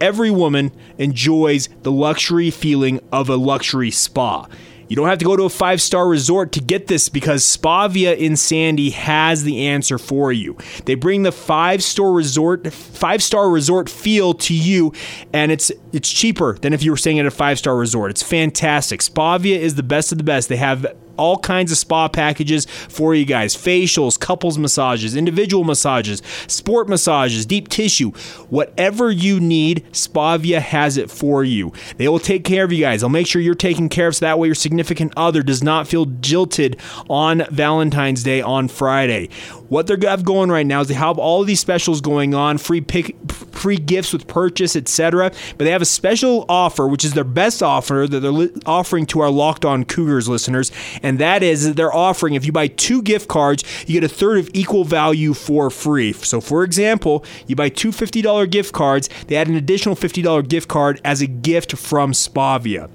every 0.00 0.30
woman 0.30 0.72
enjoys 0.98 1.68
the 1.82 1.92
luxury 1.92 2.50
feeling 2.50 3.00
of 3.12 3.28
a 3.28 3.36
luxury 3.36 3.90
spa. 3.90 4.46
You 4.88 4.96
don't 4.96 5.08
have 5.08 5.18
to 5.18 5.24
go 5.24 5.36
to 5.36 5.42
a 5.44 5.50
five 5.50 5.82
star 5.82 6.08
resort 6.08 6.52
to 6.52 6.60
get 6.60 6.86
this 6.86 7.08
because 7.08 7.44
Spavia 7.44 8.16
in 8.16 8.36
Sandy 8.36 8.90
has 8.90 9.44
the 9.44 9.66
answer 9.66 9.98
for 9.98 10.32
you. 10.32 10.56
They 10.86 10.94
bring 10.94 11.22
the 11.22 11.32
five 11.32 11.82
star 11.82 12.10
resort 12.10 12.72
five 12.72 13.22
star 13.22 13.50
resort 13.50 13.90
feel 13.90 14.34
to 14.34 14.54
you, 14.54 14.92
and 15.32 15.52
it's 15.52 15.70
it's 15.92 16.10
cheaper 16.10 16.58
than 16.58 16.72
if 16.72 16.82
you 16.82 16.90
were 16.90 16.96
staying 16.96 17.18
at 17.18 17.26
a 17.26 17.30
five 17.30 17.58
star 17.58 17.76
resort. 17.76 18.10
It's 18.10 18.22
fantastic. 18.22 19.00
Spavia 19.00 19.58
is 19.58 19.74
the 19.74 19.82
best 19.82 20.10
of 20.10 20.18
the 20.18 20.24
best. 20.24 20.48
They 20.48 20.56
have 20.56 20.86
all 21.18 21.38
kinds 21.38 21.72
of 21.72 21.78
spa 21.78 22.08
packages 22.08 22.64
for 22.64 23.14
you 23.14 23.24
guys 23.24 23.54
facials, 23.56 24.18
couples 24.18 24.58
massages, 24.58 25.16
individual 25.16 25.64
massages, 25.64 26.22
sport 26.46 26.88
massages, 26.88 27.44
deep 27.44 27.68
tissue. 27.68 28.10
Whatever 28.48 29.10
you 29.10 29.40
need, 29.40 29.84
Spavia 29.92 30.60
has 30.60 30.96
it 30.96 31.10
for 31.10 31.44
you. 31.44 31.72
They 31.96 32.08
will 32.08 32.18
take 32.18 32.44
care 32.44 32.64
of 32.64 32.72
you 32.72 32.80
guys. 32.80 33.00
They'll 33.00 33.10
make 33.10 33.26
sure 33.26 33.42
you're 33.42 33.54
taken 33.54 33.88
care 33.88 34.08
of 34.08 34.16
so 34.16 34.26
that 34.26 34.38
way 34.38 34.48
your 34.48 34.54
significant 34.54 35.12
other 35.16 35.42
does 35.42 35.62
not 35.62 35.88
feel 35.88 36.06
jilted 36.06 36.78
on 37.10 37.44
Valentine's 37.50 38.22
Day 38.22 38.40
on 38.40 38.68
Friday. 38.68 39.28
What 39.68 39.86
they 39.86 39.96
have 40.06 40.24
going 40.24 40.50
right 40.50 40.66
now 40.66 40.80
is 40.80 40.88
they 40.88 40.94
have 40.94 41.18
all 41.18 41.44
these 41.44 41.60
specials 41.60 42.00
going 42.00 42.34
on, 42.34 42.58
free 42.58 42.80
pick 42.80 43.16
free 43.58 43.76
gifts 43.76 44.12
with 44.12 44.26
purchase, 44.26 44.76
etc. 44.76 45.30
But 45.56 45.64
they 45.64 45.70
have 45.70 45.82
a 45.82 45.86
special 45.86 46.46
offer, 46.48 46.86
which 46.86 47.04
is 47.04 47.14
their 47.14 47.24
best 47.24 47.62
offer 47.62 48.06
that 48.08 48.20
they're 48.20 48.30
li- 48.30 48.52
offering 48.64 49.04
to 49.06 49.20
our 49.20 49.30
Locked 49.30 49.64
On 49.64 49.84
Cougars 49.84 50.28
listeners, 50.28 50.70
and 51.02 51.18
that 51.18 51.42
is 51.42 51.66
that 51.66 51.76
they're 51.76 51.94
offering 51.94 52.34
if 52.34 52.46
you 52.46 52.52
buy 52.52 52.68
two 52.68 53.02
gift 53.02 53.28
cards, 53.28 53.64
you 53.86 54.00
get 54.00 54.10
a 54.10 54.14
third 54.14 54.38
of 54.38 54.50
equal 54.54 54.84
value 54.84 55.34
for 55.34 55.70
free. 55.70 56.12
So, 56.12 56.40
for 56.40 56.62
example, 56.64 57.24
you 57.46 57.56
buy 57.56 57.68
two 57.68 57.90
$50 57.90 58.48
gift 58.50 58.72
cards, 58.72 59.08
they 59.26 59.36
add 59.36 59.48
an 59.48 59.56
additional 59.56 59.96
$50 59.96 60.48
gift 60.48 60.68
card 60.68 61.00
as 61.04 61.20
a 61.20 61.26
gift 61.26 61.76
from 61.76 62.12
Spavia. 62.12 62.88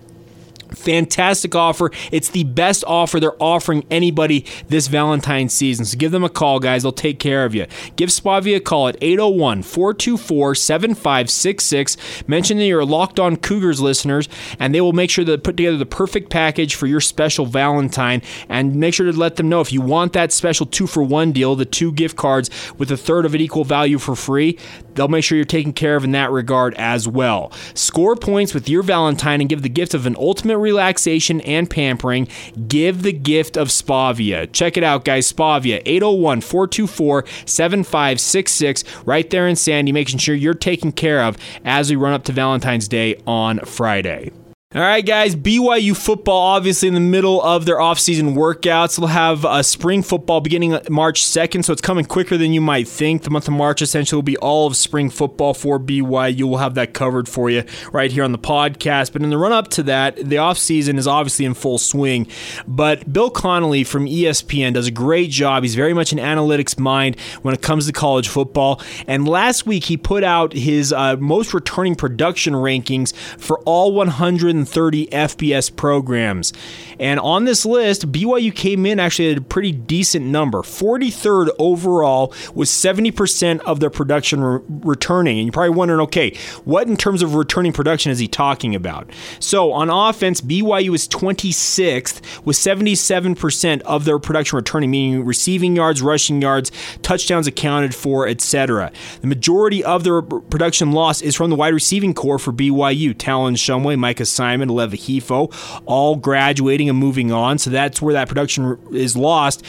Fantastic 0.75 1.56
offer. 1.56 1.92
It's 2.12 2.30
the 2.30 2.44
best 2.44 2.84
offer 2.86 3.20
they're 3.20 3.42
offering 3.42 3.86
anybody 3.89 4.46
this 4.68 4.88
Valentine's 4.88 5.53
season. 5.53 5.86
So 5.86 5.98
give 5.98 6.12
them 6.12 6.24
a 6.24 6.30
call, 6.30 6.60
guys. 6.60 6.84
They'll 6.84 6.92
take 6.92 7.20
care 7.20 7.46
of 7.46 7.56
you. 7.56 7.68
Give 7.96 8.10
Spavia 8.10 8.58
a 8.58 8.60
call 8.60 8.88
at 8.88 8.98
801 9.01 9.63
424 9.63 10.56
7566. 10.56 11.98
Mention 12.27 12.58
that 12.58 12.65
you're 12.65 12.86
locked 12.86 13.20
on 13.20 13.38
Cougars 13.38 13.82
listeners, 13.82 14.27
and 14.60 14.74
they 14.74 14.82
will 14.82 14.94
make 14.94 15.10
sure 15.10 15.25
to 15.25 15.38
put 15.38 15.58
together 15.58 15.77
the 15.77 15.86
perfect 15.86 16.30
package 16.30 16.75
for 16.75 16.88
your 16.88 17.01
special 17.01 17.46
Valentine. 17.46 18.22
And 18.50 18.75
make 18.75 18.94
sure 18.94 19.12
to 19.12 19.18
let 19.18 19.36
them 19.36 19.50
know 19.50 19.62
if 19.62 19.72
you 19.72 19.82
want 19.82 20.13
that 20.13 20.32
special 20.32 20.65
two 20.65 20.88
for 20.88 21.03
one 21.03 21.32
deal, 21.32 21.56
the 21.56 21.65
two 21.65 21.92
gift 21.92 22.15
cards 22.15 22.50
with 22.77 22.92
a 22.92 22.98
third 22.98 23.25
of 23.25 23.36
an 23.36 23.42
equal 23.42 23.63
value 23.63 23.98
for 23.98 24.15
free, 24.15 24.58
they'll 24.96 25.08
make 25.08 25.24
sure 25.24 25.36
you're 25.36 25.46
taken 25.46 25.74
care 25.74 25.96
of 25.96 26.03
in 26.03 26.12
that 26.12 26.32
regard 26.32 26.74
as 26.75 27.08
well. 27.08 27.51
Score 27.74 28.15
points 28.15 28.53
with 28.53 28.70
your 28.70 28.84
Valentine 28.84 29.42
and 29.42 29.50
give 29.50 29.62
the 29.62 29.70
gift 29.70 29.94
of 29.94 30.06
an 30.06 30.15
ultimate 30.18 30.58
relaxation 30.63 31.41
and 31.41 31.70
pampering, 31.70 32.27
give 32.67 33.03
the 33.03 33.13
gift 33.13 33.58
of 33.58 33.67
Spavia. 33.67 34.51
Check 34.51 34.77
it 34.77 34.84
out, 34.84 35.05
guys. 35.05 35.32
Spavia, 35.32 35.82
801 35.86 36.41
424 36.41 37.25
7566, 37.46 38.84
right 39.05 39.29
there 39.29 39.48
in 39.48 39.55
Sandy, 39.55 39.91
making 39.91 40.20
sure 40.20 40.36
you're 40.36 40.53
taken 40.53 40.91
care 40.91 41.22
of 41.24 41.38
as 41.63 41.89
we 41.89 41.96
run 41.96 42.13
up 42.13 42.24
to 42.25 42.32
Valentine's 42.32 42.88
Day 42.88 43.15
on 43.27 43.60
Friday. 43.60 44.32
All 44.75 44.82
right, 44.82 45.06
guys. 45.06 45.36
BYU 45.36 45.96
football, 45.96 46.42
obviously 46.42 46.88
in 46.88 46.96
the 46.96 47.00
middle 47.00 47.39
of 47.44 47.68
their 47.68 47.77
offseason 47.77 48.34
workouts. 48.34 48.98
They'll 48.98 49.06
have 49.06 49.46
a 49.46 49.63
spring 49.63 50.01
football 50.01 50.42
beginning 50.42 50.80
March 50.89 51.22
2nd, 51.22 51.63
so 51.63 51.74
it's 51.74 51.82
coming 51.82 52.06
quicker 52.06 52.38
than 52.38 52.53
you 52.53 52.62
might 52.62 52.88
think. 52.88 53.22
The 53.22 53.30
month 53.30 53.48
of 53.48 53.53
March 53.53 53.84
essentially 53.84 54.18
will 54.18 54.24
be 54.24 54.38
all 54.38 54.65
of 54.65 54.75
spring 54.75 55.12
football 55.12 55.53
for 55.53 55.80
BYU. 55.80 56.46
We'll 56.46 56.58
have 56.58 56.74
that 56.74 56.96
covered 56.96 57.30
for 57.30 57.51
you 57.51 57.65
right 57.92 58.12
here 58.12 58.24
on 58.24 58.32
the 58.32 58.39
podcast. 58.39 59.13
But 59.13 59.22
in 59.22 59.30
the 59.30 59.38
run 59.38 59.51
up 59.51 59.68
to 59.68 59.84
that, 59.84 60.15
the 60.15 60.38
offseason 60.38 60.98
is 60.98 61.06
obviously 61.06 61.46
in 61.46 61.53
full 61.53 61.77
swing. 61.77 62.25
But 62.65 63.13
Bill 63.13 63.30
Connelly 63.30 63.84
from 63.84 64.08
ESPN 64.08 64.74
does 64.74 64.88
a 64.88 64.92
great 64.92 65.30
job. 65.30 65.62
He's 65.62 65.75
very 65.75 65.94
much 65.94 66.12
an 66.12 66.18
analytics 66.18 66.80
mind 66.80 67.20
when 67.44 67.53
it 67.53 67.62
comes 67.62 67.86
to 67.86 67.94
college 67.94 68.27
football. 68.27 68.82
And 69.06 69.27
last 69.27 69.68
week, 69.68 69.84
he 69.84 69.98
put 69.98 70.24
out 70.24 70.51
his 70.53 70.92
uh, 70.92 71.18
most 71.18 71.53
returning 71.53 71.94
production 71.94 72.56
rankings 72.56 73.15
for 73.15 73.60
all 73.65 73.94
100 73.94 74.62
130 74.65 75.08
FBS 75.08 75.75
programs. 75.75 76.53
And 77.00 77.20
on 77.20 77.46
this 77.46 77.65
list, 77.65 78.12
BYU 78.12 78.53
came 78.53 78.86
in 78.86 79.00
actually 79.00 79.32
at 79.32 79.38
a 79.38 79.41
pretty 79.41 79.72
decent 79.72 80.25
number 80.25 80.60
43rd 80.60 81.50
overall, 81.60 82.34
with 82.53 82.70
70% 82.70 83.60
of 83.62 83.79
their 83.79 83.89
production 83.89 84.43
re- 84.43 84.62
returning. 84.67 85.38
And 85.38 85.48
you're 85.48 85.53
probably 85.53 85.72
wondering, 85.72 86.01
okay, 86.01 86.38
what 86.65 86.88
in 86.88 86.98
terms 86.98 87.22
of 87.22 87.36
returning 87.36 87.74
production 87.74 88.12
is 88.12 88.20
he 88.20 88.27
talking 88.27 88.75
about? 88.75 89.10
So 89.39 89.72
on 89.72 89.89
offense, 89.89 90.41
BYU 90.41 90.96
is 90.96 91.08
26th 91.08 92.46
with 92.46 92.55
77% 92.55 93.82
of 93.82 94.05
their 94.05 94.20
production 94.20 94.55
returning, 94.58 94.91
meaning 94.91 95.25
receiving 95.25 95.75
yards, 95.75 96.01
rushing 96.01 96.41
yards, 96.41 96.72
touchdowns 97.01 97.48
accounted 97.48 97.96
for, 97.96 98.27
etc. 98.27 98.91
The 99.22 99.27
majority 99.27 99.84
of 99.84 100.03
their 100.03 100.22
production 100.22 100.91
loss 100.91 101.22
is 101.22 101.36
from 101.36 101.50
the 101.50 101.55
wide 101.55 101.74
receiving 101.74 102.13
core 102.13 102.39
for 102.39 102.53
BYU. 102.53 103.15
Talon 103.17 103.55
Shumway, 103.55 103.98
Micah 103.98 104.25
Simon, 104.25 104.52
Aleva 104.62 104.93
Hifo, 104.93 105.53
all 105.86 106.15
graduating 106.15 106.89
and 106.89 106.98
moving 106.98 107.31
on. 107.31 107.57
So 107.57 107.69
that's 107.69 108.01
where 108.01 108.13
that 108.13 108.27
production 108.27 108.77
is 108.91 109.15
lost. 109.15 109.63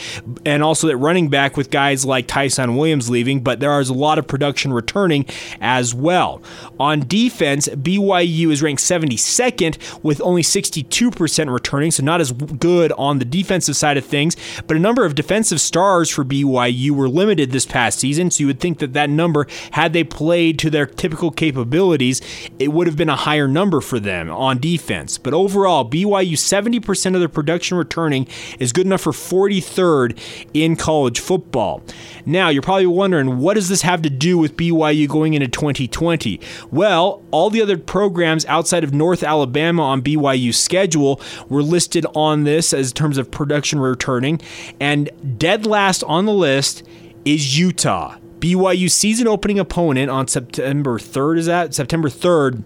And 0.45 0.63
also 0.63 0.87
that 0.87 0.97
running 0.97 1.29
back 1.29 1.57
with 1.57 1.71
guys 1.71 2.05
like 2.05 2.27
Ty'Son 2.27 2.75
Williams 2.75 3.09
leaving, 3.09 3.41
but 3.41 3.59
there 3.59 3.79
is 3.79 3.89
a 3.89 3.93
lot 3.93 4.17
of 4.17 4.27
production 4.27 4.73
returning 4.73 5.25
as 5.61 5.93
well. 5.93 6.41
On 6.79 7.07
defense, 7.07 7.67
BYU 7.67 8.51
is 8.51 8.61
ranked 8.61 8.81
72nd 8.81 10.03
with 10.03 10.21
only 10.21 10.41
62% 10.41 11.53
returning, 11.53 11.91
so 11.91 12.03
not 12.03 12.21
as 12.21 12.31
good 12.31 12.91
on 12.93 13.19
the 13.19 13.25
defensive 13.25 13.75
side 13.75 13.97
of 13.97 14.05
things. 14.05 14.35
But 14.67 14.77
a 14.77 14.79
number 14.79 15.05
of 15.05 15.15
defensive 15.15 15.61
stars 15.61 16.09
for 16.09 16.23
BYU 16.23 16.91
were 16.91 17.09
limited 17.09 17.51
this 17.51 17.65
past 17.65 17.99
season, 17.99 18.31
so 18.31 18.41
you 18.41 18.47
would 18.47 18.59
think 18.59 18.79
that 18.79 18.93
that 18.93 19.09
number, 19.09 19.47
had 19.71 19.93
they 19.93 20.03
played 20.03 20.59
to 20.59 20.69
their 20.69 20.85
typical 20.85 21.31
capabilities, 21.31 22.21
it 22.59 22.69
would 22.69 22.87
have 22.87 22.97
been 22.97 23.09
a 23.09 23.15
higher 23.15 23.47
number 23.47 23.81
for 23.81 23.99
them 23.99 24.29
on 24.29 24.59
defense. 24.59 24.74
But 24.77 25.33
overall, 25.33 25.89
BYU 25.89 26.33
70% 26.33 27.13
of 27.13 27.19
their 27.19 27.29
production 27.29 27.77
returning 27.77 28.27
is 28.59 28.73
good 28.73 28.85
enough 28.85 29.01
for 29.01 29.11
43rd 29.11 30.17
in 30.53 30.75
college 30.75 31.19
football. 31.19 31.83
Now, 32.25 32.49
you're 32.49 32.61
probably 32.61 32.87
wondering, 32.87 33.37
what 33.37 33.55
does 33.55 33.69
this 33.69 33.81
have 33.81 34.01
to 34.03 34.09
do 34.09 34.37
with 34.37 34.57
BYU 34.57 35.07
going 35.07 35.33
into 35.33 35.47
2020? 35.47 36.39
Well, 36.71 37.23
all 37.31 37.49
the 37.49 37.61
other 37.61 37.77
programs 37.77 38.45
outside 38.45 38.83
of 38.83 38.93
North 38.93 39.23
Alabama 39.23 39.83
on 39.83 40.01
BYU's 40.01 40.57
schedule 40.57 41.21
were 41.49 41.63
listed 41.63 42.05
on 42.15 42.43
this 42.43 42.73
as 42.73 42.91
terms 42.93 43.17
of 43.17 43.31
production 43.31 43.79
returning, 43.79 44.41
and 44.79 45.09
dead 45.37 45.65
last 45.65 46.03
on 46.03 46.25
the 46.25 46.33
list 46.33 46.83
is 47.25 47.57
Utah. 47.57 48.17
BYU 48.39 48.91
season 48.91 49.27
opening 49.27 49.57
opponent 49.57 50.11
on 50.11 50.27
September 50.27 50.99
3rd, 50.99 51.37
is 51.39 51.45
that? 51.47 51.73
September 51.73 52.09
3rd 52.09 52.63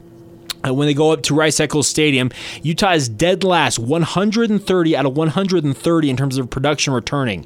uh, 0.65 0.73
when 0.73 0.87
they 0.87 0.93
go 0.93 1.11
up 1.11 1.21
to 1.23 1.35
Rice 1.35 1.59
Eccles 1.59 1.87
Stadium. 1.87 2.31
Utah 2.61 2.93
is 2.93 3.09
dead 3.09 3.43
last, 3.43 3.79
130 3.79 4.95
out 4.95 5.05
of 5.05 5.17
130 5.17 6.09
in 6.09 6.17
terms 6.17 6.37
of 6.37 6.49
production 6.49 6.93
returning. 6.93 7.45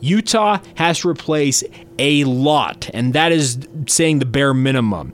Utah 0.00 0.58
has 0.74 1.00
to 1.00 1.08
replace 1.08 1.64
a 1.98 2.24
lot, 2.24 2.90
and 2.92 3.14
that 3.14 3.32
is 3.32 3.58
saying 3.86 4.18
the 4.18 4.26
bare 4.26 4.52
minimum. 4.52 5.12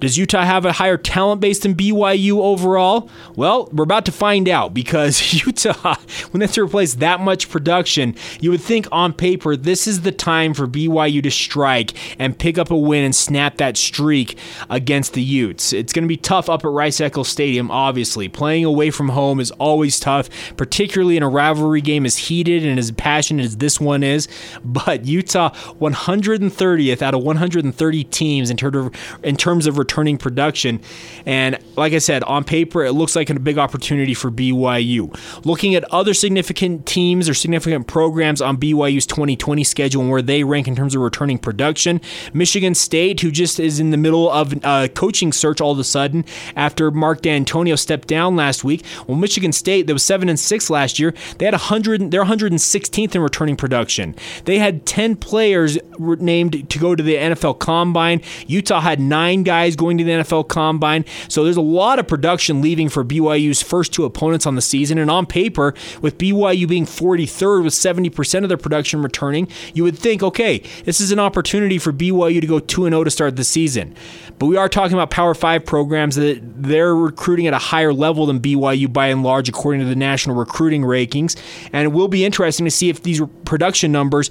Does 0.00 0.18
Utah 0.18 0.44
have 0.44 0.64
a 0.64 0.72
higher 0.72 0.96
talent 0.96 1.40
base 1.40 1.60
than 1.60 1.74
BYU 1.74 2.38
overall? 2.38 3.08
Well, 3.36 3.68
we're 3.72 3.84
about 3.84 4.04
to 4.06 4.12
find 4.12 4.48
out 4.48 4.74
because 4.74 5.32
Utah, 5.46 5.96
when 6.30 6.40
they 6.40 6.46
have 6.46 6.54
to 6.54 6.64
replace 6.64 6.94
that 6.94 7.20
much 7.20 7.48
production, 7.48 8.14
you 8.40 8.50
would 8.50 8.60
think 8.60 8.86
on 8.92 9.12
paper 9.12 9.56
this 9.56 9.86
is 9.86 10.02
the 10.02 10.12
time 10.12 10.54
for 10.54 10.66
BYU 10.66 11.22
to 11.22 11.30
strike 11.30 11.92
and 12.18 12.38
pick 12.38 12.58
up 12.58 12.70
a 12.70 12.76
win 12.76 13.04
and 13.04 13.14
snap 13.14 13.56
that 13.58 13.76
streak 13.76 14.38
against 14.70 15.14
the 15.14 15.22
Utes. 15.22 15.72
It's 15.72 15.92
going 15.92 16.04
to 16.04 16.08
be 16.08 16.16
tough 16.16 16.48
up 16.48 16.64
at 16.64 16.70
Rice 16.70 17.00
Eccles 17.00 17.28
Stadium, 17.28 17.70
obviously. 17.70 18.28
Playing 18.28 18.64
away 18.64 18.90
from 18.90 19.10
home 19.10 19.40
is 19.40 19.50
always 19.52 19.98
tough, 20.00 20.28
particularly 20.56 21.16
in 21.16 21.22
a 21.22 21.28
rivalry 21.28 21.80
game 21.80 22.04
as 22.04 22.16
heated 22.16 22.64
and 22.64 22.78
as 22.78 22.90
passionate 22.92 23.44
as 23.44 23.56
this 23.58 23.80
one 23.80 24.02
is. 24.02 24.28
But 24.64 25.04
Utah, 25.04 25.50
130th 25.80 27.02
out 27.02 27.14
of 27.14 27.22
130 27.22 28.04
teams 28.04 28.50
in 28.50 28.56
of, 28.64 28.94
in 29.22 29.36
terms 29.36 29.66
of 29.66 29.78
returning 29.84 30.16
production. 30.16 30.80
And 31.26 31.58
like 31.76 31.92
I 31.92 31.98
said, 31.98 32.24
on 32.24 32.42
paper, 32.44 32.84
it 32.84 32.92
looks 32.92 33.14
like 33.14 33.28
a 33.28 33.38
big 33.38 33.58
opportunity 33.58 34.14
for 34.14 34.30
BYU. 34.30 35.14
Looking 35.44 35.74
at 35.74 35.84
other 35.92 36.14
significant 36.14 36.86
teams 36.86 37.28
or 37.28 37.34
significant 37.34 37.86
programs 37.86 38.40
on 38.40 38.56
BYU's 38.56 39.04
2020 39.04 39.62
schedule 39.62 40.00
and 40.00 40.10
where 40.10 40.22
they 40.22 40.42
rank 40.42 40.66
in 40.66 40.74
terms 40.74 40.94
of 40.94 41.02
returning 41.02 41.36
production, 41.38 42.00
Michigan 42.32 42.74
State, 42.74 43.20
who 43.20 43.30
just 43.30 43.60
is 43.60 43.78
in 43.78 43.90
the 43.90 43.98
middle 43.98 44.30
of 44.30 44.54
a 44.64 44.88
coaching 44.88 45.32
search 45.32 45.60
all 45.60 45.72
of 45.72 45.78
a 45.78 45.84
sudden 45.84 46.24
after 46.56 46.90
Mark 46.90 47.20
Dantonio 47.20 47.78
stepped 47.78 48.08
down 48.08 48.36
last 48.36 48.64
week. 48.64 48.82
Well, 49.06 49.18
Michigan 49.18 49.52
State, 49.52 49.86
that 49.86 49.92
was 49.92 50.02
seven 50.02 50.28
and 50.30 50.40
six 50.40 50.70
last 50.70 50.98
year, 50.98 51.12
they 51.38 51.44
had 51.44 51.54
100. 51.54 52.10
They're 52.10 52.24
116th 52.24 53.14
in 53.14 53.20
returning 53.20 53.56
production. 53.56 54.14
They 54.46 54.58
had 54.58 54.86
10 54.86 55.16
players 55.16 55.76
named 55.98 56.70
to 56.70 56.78
go 56.78 56.94
to 56.94 57.02
the 57.02 57.16
NFL 57.16 57.58
Combine. 57.58 58.22
Utah 58.46 58.80
had 58.80 59.00
nine 59.00 59.42
guys 59.42 59.73
guys 59.74 59.76
going 59.76 59.98
to 59.98 60.04
the 60.04 60.10
NFL 60.10 60.48
Combine. 60.48 61.04
So 61.28 61.44
there's 61.44 61.56
a 61.56 61.62
lot 61.62 61.98
of 61.98 62.06
production 62.06 62.60
leaving 62.60 62.88
for 62.88 63.04
BYU's 63.04 63.62
first 63.62 63.92
two 63.92 64.04
opponents 64.04 64.46
on 64.46 64.54
the 64.54 64.62
season. 64.62 64.98
And 64.98 65.10
on 65.10 65.26
paper, 65.26 65.74
with 66.00 66.18
BYU 66.18 66.68
being 66.68 66.86
43rd 66.86 67.64
with 67.64 67.72
70% 67.72 68.42
of 68.42 68.48
their 68.48 68.58
production 68.58 69.02
returning, 69.02 69.48
you 69.74 69.84
would 69.84 69.98
think, 69.98 70.22
okay, 70.22 70.62
this 70.84 71.00
is 71.00 71.12
an 71.12 71.18
opportunity 71.18 71.78
for 71.78 71.92
BYU 71.92 72.40
to 72.40 72.46
go 72.46 72.58
2 72.58 72.84
0 72.88 73.04
to 73.04 73.10
start 73.10 73.36
the 73.36 73.44
season. 73.44 73.94
But 74.38 74.46
we 74.46 74.56
are 74.56 74.68
talking 74.68 74.94
about 74.94 75.10
Power 75.10 75.34
5 75.34 75.64
programs 75.64 76.16
that 76.16 76.40
they're 76.42 76.94
recruiting 76.94 77.46
at 77.46 77.54
a 77.54 77.58
higher 77.58 77.92
level 77.92 78.26
than 78.26 78.40
BYU 78.40 78.92
by 78.92 79.08
and 79.08 79.22
large, 79.22 79.48
according 79.48 79.80
to 79.80 79.86
the 79.86 79.96
national 79.96 80.36
recruiting 80.36 80.82
rankings. 80.82 81.36
And 81.72 81.84
it 81.84 81.88
will 81.88 82.08
be 82.08 82.24
interesting 82.24 82.64
to 82.64 82.70
see 82.70 82.88
if 82.88 83.02
these 83.02 83.20
production 83.44 83.92
numbers 83.92 84.30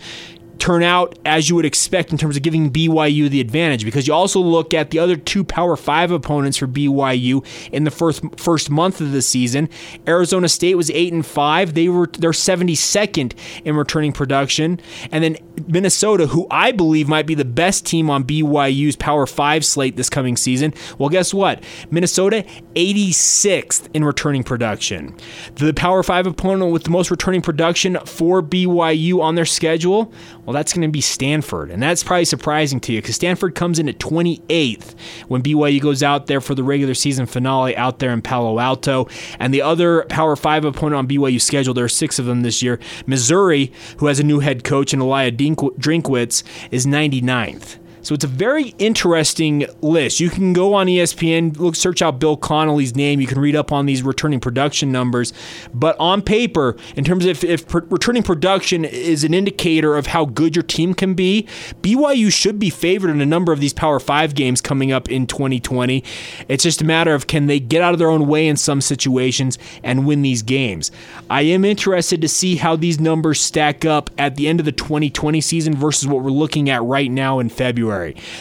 turn 0.59 0.83
out 0.83 1.17
as 1.25 1.49
you 1.49 1.55
would 1.55 1.65
expect 1.65 2.11
in 2.11 2.17
terms 2.17 2.37
of 2.37 2.43
giving 2.43 2.71
BYU 2.71 3.29
the 3.29 3.41
advantage 3.41 3.83
because 3.83 4.07
you 4.07 4.13
also 4.13 4.39
look 4.39 4.73
at 4.73 4.91
the 4.91 4.99
other 4.99 5.15
two 5.15 5.43
Power 5.43 5.75
5 5.75 6.11
opponents 6.11 6.57
for 6.57 6.67
BYU 6.67 7.45
in 7.71 7.83
the 7.83 7.91
first 7.91 8.23
first 8.37 8.69
month 8.69 9.01
of 9.01 9.11
the 9.11 9.21
season. 9.21 9.69
Arizona 10.07 10.47
State 10.47 10.75
was 10.75 10.89
8 10.91 11.13
and 11.13 11.25
5. 11.25 11.73
They 11.73 11.89
were 11.89 12.07
they're 12.07 12.31
72nd 12.31 13.33
in 13.65 13.75
returning 13.75 14.11
production. 14.13 14.79
And 15.11 15.23
then 15.23 15.37
Minnesota, 15.67 16.27
who 16.27 16.47
I 16.49 16.71
believe 16.71 17.07
might 17.07 17.25
be 17.25 17.35
the 17.35 17.45
best 17.45 17.85
team 17.85 18.09
on 18.09 18.23
BYU's 18.23 18.95
Power 18.95 19.25
5 19.25 19.65
slate 19.65 19.95
this 19.95 20.09
coming 20.09 20.37
season. 20.37 20.73
Well, 20.97 21.09
guess 21.09 21.33
what? 21.33 21.63
Minnesota 21.91 22.45
86th 22.75 23.89
in 23.93 24.03
returning 24.03 24.43
production. 24.43 25.15
The 25.55 25.73
Power 25.73 26.03
5 26.03 26.27
opponent 26.27 26.71
with 26.71 26.83
the 26.83 26.89
most 26.89 27.11
returning 27.11 27.41
production 27.41 27.97
for 28.05 28.41
BYU 28.41 29.21
on 29.21 29.35
their 29.35 29.45
schedule, 29.45 30.13
well, 30.45 30.53
that's 30.53 30.73
going 30.73 30.87
to 30.87 30.91
be 30.91 31.01
Stanford. 31.01 31.71
And 31.71 31.81
that's 31.81 32.03
probably 32.03 32.25
surprising 32.25 32.79
to 32.81 32.93
you 32.93 33.01
because 33.01 33.15
Stanford 33.15 33.55
comes 33.55 33.79
in 33.79 33.87
at 33.87 33.99
28th 33.99 34.95
when 35.27 35.41
BYU 35.41 35.81
goes 35.81 36.03
out 36.03 36.27
there 36.27 36.41
for 36.41 36.55
the 36.55 36.63
regular 36.63 36.93
season 36.93 37.25
finale 37.25 37.75
out 37.77 37.99
there 37.99 38.11
in 38.11 38.21
Palo 38.21 38.59
Alto. 38.59 39.07
And 39.39 39.53
the 39.53 39.61
other 39.61 40.03
Power 40.09 40.35
5 40.35 40.65
opponent 40.65 40.95
on 40.95 41.07
BYU's 41.07 41.43
schedule, 41.43 41.73
there 41.73 41.85
are 41.85 41.89
six 41.89 42.19
of 42.19 42.25
them 42.25 42.41
this 42.41 42.61
year. 42.61 42.79
Missouri, 43.05 43.71
who 43.97 44.07
has 44.07 44.19
a 44.19 44.23
new 44.23 44.39
head 44.39 44.63
coach 44.63 44.93
in 44.93 45.01
Elia 45.01 45.31
Drinkwitz, 45.31 46.43
is 46.71 46.85
99th. 46.85 47.77
So 48.03 48.13
it's 48.13 48.25
a 48.25 48.27
very 48.27 48.75
interesting 48.79 49.65
list. 49.81 50.19
You 50.19 50.29
can 50.29 50.51
go 50.51 50.73
on 50.73 50.87
ESPN, 50.87 51.57
look, 51.57 51.75
search 51.75 52.01
out 52.01 52.19
Bill 52.19 52.35
Connelly's 52.35 52.97
name. 52.97 53.21
You 53.21 53.27
can 53.27 53.39
read 53.39 53.55
up 53.55 53.71
on 53.71 53.85
these 53.85 54.03
returning 54.03 54.41
production 54.41 54.91
numbers. 54.91 55.31
But 55.73 55.97
on 55.99 56.21
paper, 56.21 56.75
in 56.97 57.05
terms 57.05 57.25
of 57.25 57.31
if, 57.31 57.43
if 57.45 57.73
returning 57.73 58.21
production 58.21 58.83
is 58.83 59.23
an 59.23 59.33
indicator 59.33 59.95
of 59.95 60.07
how 60.07 60.25
good 60.25 60.53
your 60.53 60.63
team 60.63 60.93
can 60.93 61.13
be, 61.13 61.47
BYU 61.81 62.31
should 62.31 62.59
be 62.59 62.69
favored 62.69 63.09
in 63.09 63.21
a 63.21 63.25
number 63.25 63.53
of 63.53 63.61
these 63.61 63.73
Power 63.73 64.01
Five 64.01 64.35
games 64.35 64.59
coming 64.59 64.91
up 64.91 65.09
in 65.09 65.25
2020. 65.25 66.03
It's 66.49 66.63
just 66.63 66.81
a 66.81 66.85
matter 66.85 67.13
of 67.13 67.27
can 67.27 67.47
they 67.47 67.61
get 67.61 67.81
out 67.81 67.93
of 67.93 67.99
their 67.99 68.09
own 68.09 68.27
way 68.27 68.47
in 68.47 68.57
some 68.57 68.81
situations 68.81 69.57
and 69.81 70.05
win 70.05 70.23
these 70.23 70.41
games. 70.41 70.91
I 71.29 71.43
am 71.43 71.63
interested 71.63 72.19
to 72.21 72.27
see 72.27 72.57
how 72.57 72.75
these 72.75 72.99
numbers 72.99 73.39
stack 73.39 73.85
up 73.85 74.09
at 74.17 74.35
the 74.35 74.49
end 74.49 74.59
of 74.59 74.65
the 74.65 74.73
2020 74.73 75.39
season 75.39 75.73
versus 75.73 76.05
what 76.05 76.21
we're 76.21 76.31
looking 76.31 76.69
at 76.69 76.83
right 76.83 77.09
now 77.09 77.39
in 77.39 77.47
February. 77.47 77.92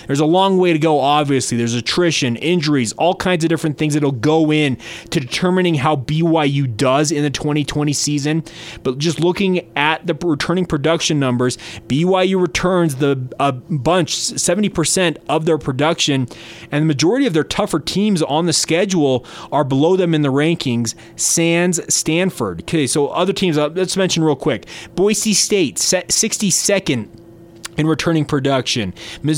There's 0.07 0.21
a 0.21 0.27
long 0.27 0.59
way 0.59 0.73
to 0.73 0.79
go, 0.79 1.01
obviously. 1.01 1.57
There's 1.57 1.75
attrition, 1.75 2.37
injuries, 2.37 2.93
all 2.95 3.15
kinds 3.15 3.45
of 3.45 3.49
different 3.49 3.79
things 3.79 3.95
that'll 3.95 4.13
go 4.13 4.53
in 4.53 4.77
to 5.11 5.21
determining 5.21 5.75
how 5.77 5.97
BYU 5.97 6.77
does 6.77 7.13
in 7.13 7.23
the 7.23 7.31
2020 7.31 7.93
season. 7.93 8.45
But 8.83 8.99
just 8.99 9.21
looking 9.21 9.71
at 9.77 10.07
the 10.07 10.15
returning 10.15 10.67
production 10.67 11.19
numbers, 11.19 11.57
BYU 11.89 12.41
returns 12.41 12.97
the 12.97 13.13
a 13.39 13.53
bunch, 13.53 14.15
70% 14.15 15.17
of 15.29 15.45
their 15.45 15.59
production, 15.59 16.29
and 16.71 16.83
the 16.83 16.87
majority 16.87 17.27
of 17.27 17.35
their 17.35 17.45
tougher 17.45 17.81
teams 17.81 18.23
on 18.23 18.47
the 18.47 18.53
schedule 18.53 19.27
are 19.51 19.65
below 19.65 19.97
them 19.97 20.15
in 20.15 20.23
the 20.23 20.33
rankings. 20.33 20.95
Sans 21.17 21.81
Stanford. 21.93 22.63
Okay, 22.63 22.87
so 22.87 23.09
other 23.09 23.33
teams, 23.33 23.59
uh, 23.59 23.69
let's 23.69 23.97
mention 23.97 24.25
real 24.25 24.37
quick. 24.37 24.67
Boise 24.95 25.35
State, 25.35 25.77
62nd 25.77 27.22
in 27.77 27.87
returning 27.87 28.25
production. 28.25 28.95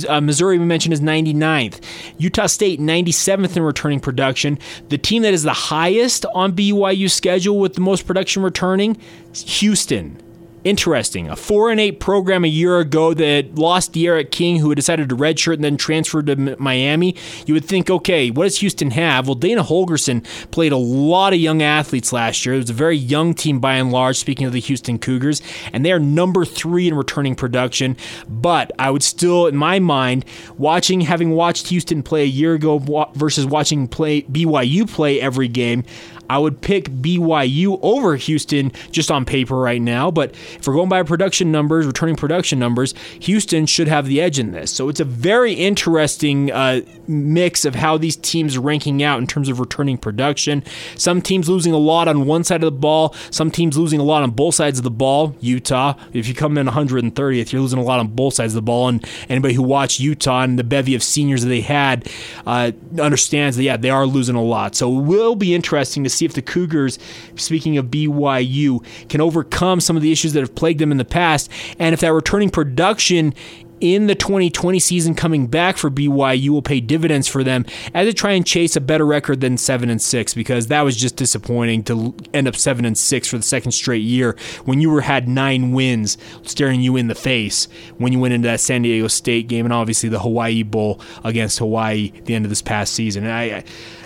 Uh, 0.08 0.20
Missouri, 0.20 0.58
we 0.58 0.64
mentioned, 0.64 0.92
is 0.92 1.00
99th. 1.00 1.80
Utah 2.18 2.46
State, 2.46 2.80
97th 2.80 3.56
in 3.56 3.62
returning 3.62 4.00
production. 4.00 4.58
The 4.88 4.98
team 4.98 5.22
that 5.22 5.34
is 5.34 5.42
the 5.42 5.52
highest 5.52 6.26
on 6.34 6.52
BYU 6.52 7.10
schedule 7.10 7.58
with 7.58 7.74
the 7.74 7.80
most 7.80 8.06
production 8.06 8.42
returning, 8.42 8.96
Houston, 9.34 10.18
interesting. 10.64 11.28
A 11.28 11.36
four 11.36 11.70
and 11.70 11.78
eight 11.78 12.00
program 12.00 12.44
a 12.44 12.48
year 12.48 12.78
ago 12.78 13.14
that 13.14 13.54
lost 13.54 13.92
D'Eriq 13.92 14.30
King, 14.30 14.58
who 14.58 14.70
had 14.70 14.76
decided 14.76 15.08
to 15.10 15.16
redshirt 15.16 15.54
and 15.54 15.64
then 15.64 15.76
transferred 15.76 16.26
to 16.26 16.56
Miami. 16.58 17.14
You 17.46 17.54
would 17.54 17.64
think, 17.64 17.90
okay, 17.90 18.30
what 18.30 18.44
does 18.44 18.58
Houston 18.58 18.90
have? 18.92 19.26
Well, 19.26 19.34
Dana 19.34 19.62
Holgorsen 19.62 20.24
played 20.50 20.72
a 20.72 20.76
lot 20.76 21.32
of 21.32 21.38
young 21.38 21.62
athletes 21.62 22.12
last 22.12 22.44
year. 22.44 22.54
It 22.54 22.58
was 22.58 22.70
a 22.70 22.74
very 22.74 22.96
young 22.96 23.34
team 23.34 23.60
by 23.60 23.74
and 23.74 23.92
large. 23.92 24.16
Speaking 24.16 24.46
of 24.46 24.52
the 24.52 24.60
Houston 24.60 24.98
Cougars, 24.98 25.42
and 25.72 25.84
they 25.84 25.92
are 25.92 26.00
number 26.00 26.44
three 26.44 26.88
in 26.88 26.94
returning 26.94 27.34
production. 27.34 27.96
But 28.28 28.72
I 28.78 28.90
would 28.90 29.02
still, 29.02 29.46
in 29.46 29.56
my 29.56 29.78
mind, 29.78 30.24
watching, 30.56 31.02
having 31.02 31.30
watched 31.30 31.68
Houston 31.68 32.02
play 32.02 32.22
a 32.22 32.26
year 32.26 32.54
ago 32.54 33.10
versus 33.14 33.46
watching 33.46 33.86
play 33.86 34.22
BYU 34.22 34.90
play 34.90 35.20
every 35.20 35.48
game. 35.48 35.84
I 36.28 36.38
would 36.38 36.60
pick 36.60 36.86
BYU 36.90 37.78
over 37.82 38.16
Houston 38.16 38.72
just 38.90 39.10
on 39.10 39.24
paper 39.24 39.56
right 39.56 39.80
now. 39.80 40.10
But 40.10 40.30
if 40.32 40.66
we're 40.66 40.74
going 40.74 40.88
by 40.88 41.02
production 41.02 41.52
numbers, 41.52 41.86
returning 41.86 42.16
production 42.16 42.58
numbers, 42.58 42.94
Houston 43.20 43.66
should 43.66 43.88
have 43.88 44.06
the 44.06 44.20
edge 44.20 44.38
in 44.38 44.52
this. 44.52 44.70
So 44.70 44.88
it's 44.88 45.00
a 45.00 45.04
very 45.04 45.52
interesting 45.54 46.50
uh, 46.50 46.80
mix 47.06 47.64
of 47.64 47.74
how 47.74 47.98
these 47.98 48.16
teams 48.16 48.56
are 48.56 48.60
ranking 48.60 49.02
out 49.02 49.18
in 49.18 49.26
terms 49.26 49.48
of 49.48 49.60
returning 49.60 49.98
production. 49.98 50.62
Some 50.96 51.20
teams 51.20 51.48
losing 51.48 51.72
a 51.72 51.78
lot 51.78 52.08
on 52.08 52.26
one 52.26 52.44
side 52.44 52.62
of 52.62 52.72
the 52.72 52.78
ball, 52.78 53.14
some 53.30 53.50
teams 53.50 53.76
losing 53.76 54.00
a 54.00 54.04
lot 54.04 54.22
on 54.22 54.30
both 54.30 54.54
sides 54.54 54.78
of 54.78 54.84
the 54.84 54.90
ball. 54.90 55.36
Utah, 55.40 55.94
if 56.12 56.26
you 56.28 56.34
come 56.34 56.58
in 56.58 56.66
130th, 56.66 57.52
you're 57.52 57.62
losing 57.62 57.78
a 57.78 57.82
lot 57.82 58.00
on 58.00 58.08
both 58.08 58.34
sides 58.34 58.54
of 58.54 58.56
the 58.56 58.62
ball. 58.62 58.88
And 58.88 59.06
anybody 59.28 59.54
who 59.54 59.62
watched 59.62 60.00
Utah 60.00 60.42
and 60.42 60.58
the 60.58 60.64
bevy 60.64 60.94
of 60.94 61.02
seniors 61.02 61.42
that 61.42 61.48
they 61.48 61.60
had 61.60 62.08
uh, 62.46 62.72
understands 62.98 63.56
that, 63.56 63.62
yeah, 63.62 63.76
they 63.76 63.90
are 63.90 64.06
losing 64.06 64.36
a 64.36 64.42
lot. 64.42 64.74
So 64.74 64.98
it 64.98 65.02
will 65.02 65.36
be 65.36 65.54
interesting 65.54 66.04
to 66.04 66.10
see 66.14 66.24
if 66.24 66.34
the 66.34 66.42
Cougars, 66.42 66.98
speaking 67.36 67.76
of 67.78 67.86
BYU, 67.86 68.84
can 69.08 69.20
overcome 69.20 69.80
some 69.80 69.96
of 69.96 70.02
the 70.02 70.12
issues 70.12 70.32
that 70.32 70.40
have 70.40 70.54
plagued 70.54 70.80
them 70.80 70.92
in 70.92 70.98
the 70.98 71.04
past. 71.04 71.50
And 71.78 71.92
if 71.92 72.00
that 72.00 72.12
returning 72.12 72.50
production 72.50 73.34
in 73.80 74.06
the 74.06 74.14
2020 74.14 74.78
season 74.78 75.14
coming 75.14 75.46
back 75.46 75.76
for 75.76 75.90
BYU 75.90 76.48
will 76.48 76.62
pay 76.62 76.80
dividends 76.80 77.28
for 77.28 77.44
them 77.44 77.66
as 77.92 78.06
they 78.06 78.12
try 78.12 78.32
and 78.32 78.46
chase 78.46 78.76
a 78.76 78.80
better 78.80 79.04
record 79.04 79.40
than 79.40 79.58
7 79.58 79.90
and 79.90 80.00
6 80.00 80.34
because 80.34 80.68
that 80.68 80.82
was 80.82 80.96
just 80.96 81.16
disappointing 81.16 81.82
to 81.84 82.14
end 82.32 82.48
up 82.48 82.56
7 82.56 82.84
and 82.84 82.96
6 82.96 83.28
for 83.28 83.36
the 83.36 83.42
second 83.42 83.72
straight 83.72 84.02
year 84.02 84.36
when 84.64 84.80
you 84.80 84.90
were 84.90 85.02
had 85.02 85.28
9 85.28 85.72
wins 85.72 86.16
staring 86.42 86.80
you 86.80 86.96
in 86.96 87.08
the 87.08 87.14
face 87.14 87.68
when 87.98 88.12
you 88.12 88.18
went 88.18 88.32
into 88.32 88.48
that 88.48 88.60
San 88.60 88.82
Diego 88.82 89.08
State 89.08 89.48
game 89.48 89.66
and 89.66 89.72
obviously 89.72 90.08
the 90.08 90.20
Hawaii 90.20 90.62
Bowl 90.62 91.00
against 91.22 91.58
Hawaii 91.58 92.12
at 92.16 92.26
the 92.26 92.34
end 92.34 92.46
of 92.46 92.50
this 92.50 92.62
past 92.62 92.94
season. 92.94 93.26
I, 93.26 93.58
I 93.58 93.64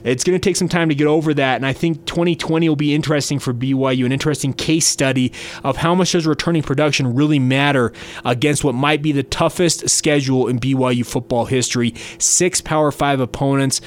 it's 0.09 0.25
going 0.25 0.39
to 0.39 0.41
take 0.41 0.57
some 0.57 0.69
time 0.69 0.89
to 0.89 0.95
get 0.95 1.07
over 1.07 1.35
that. 1.35 1.57
And 1.57 1.67
I 1.67 1.73
think 1.73 2.05
2020 2.07 2.69
will 2.69 2.77
be 2.77 2.95
interesting 2.95 3.39
for 3.39 3.53
BYU, 3.53 4.07
an 4.07 4.13
interesting 4.13 4.53
case 4.53 4.87
study 4.87 5.33
of 5.65 5.77
how 5.77 5.95
much 5.95 6.13
does 6.13 6.27
returning 6.27 6.63
production 6.63 7.15
really 7.15 7.39
matter 7.39 7.93
against 8.25 8.65
what 8.65 8.75
might 8.75 9.03
be 9.03 9.13
the 9.13 9.23
toughest 9.23 9.89
schedule 9.89 10.49
in 10.49 10.59
BYU 10.59 11.05
football 11.05 11.47
history. 11.47 11.95
Six 12.19 12.61
Power 12.61 12.91
Five 12.91 13.21
opponents, 13.21 13.81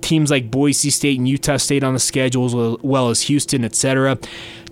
teams 0.00 0.30
like 0.30 0.50
Boise 0.50 0.90
State 0.90 1.18
and 1.18 1.28
Utah 1.28 1.56
State 1.56 1.84
on 1.84 1.94
the 1.94 2.00
schedule, 2.00 2.44
as 2.44 2.78
well 2.82 3.08
as 3.10 3.22
Houston, 3.22 3.64
etc. 3.64 4.18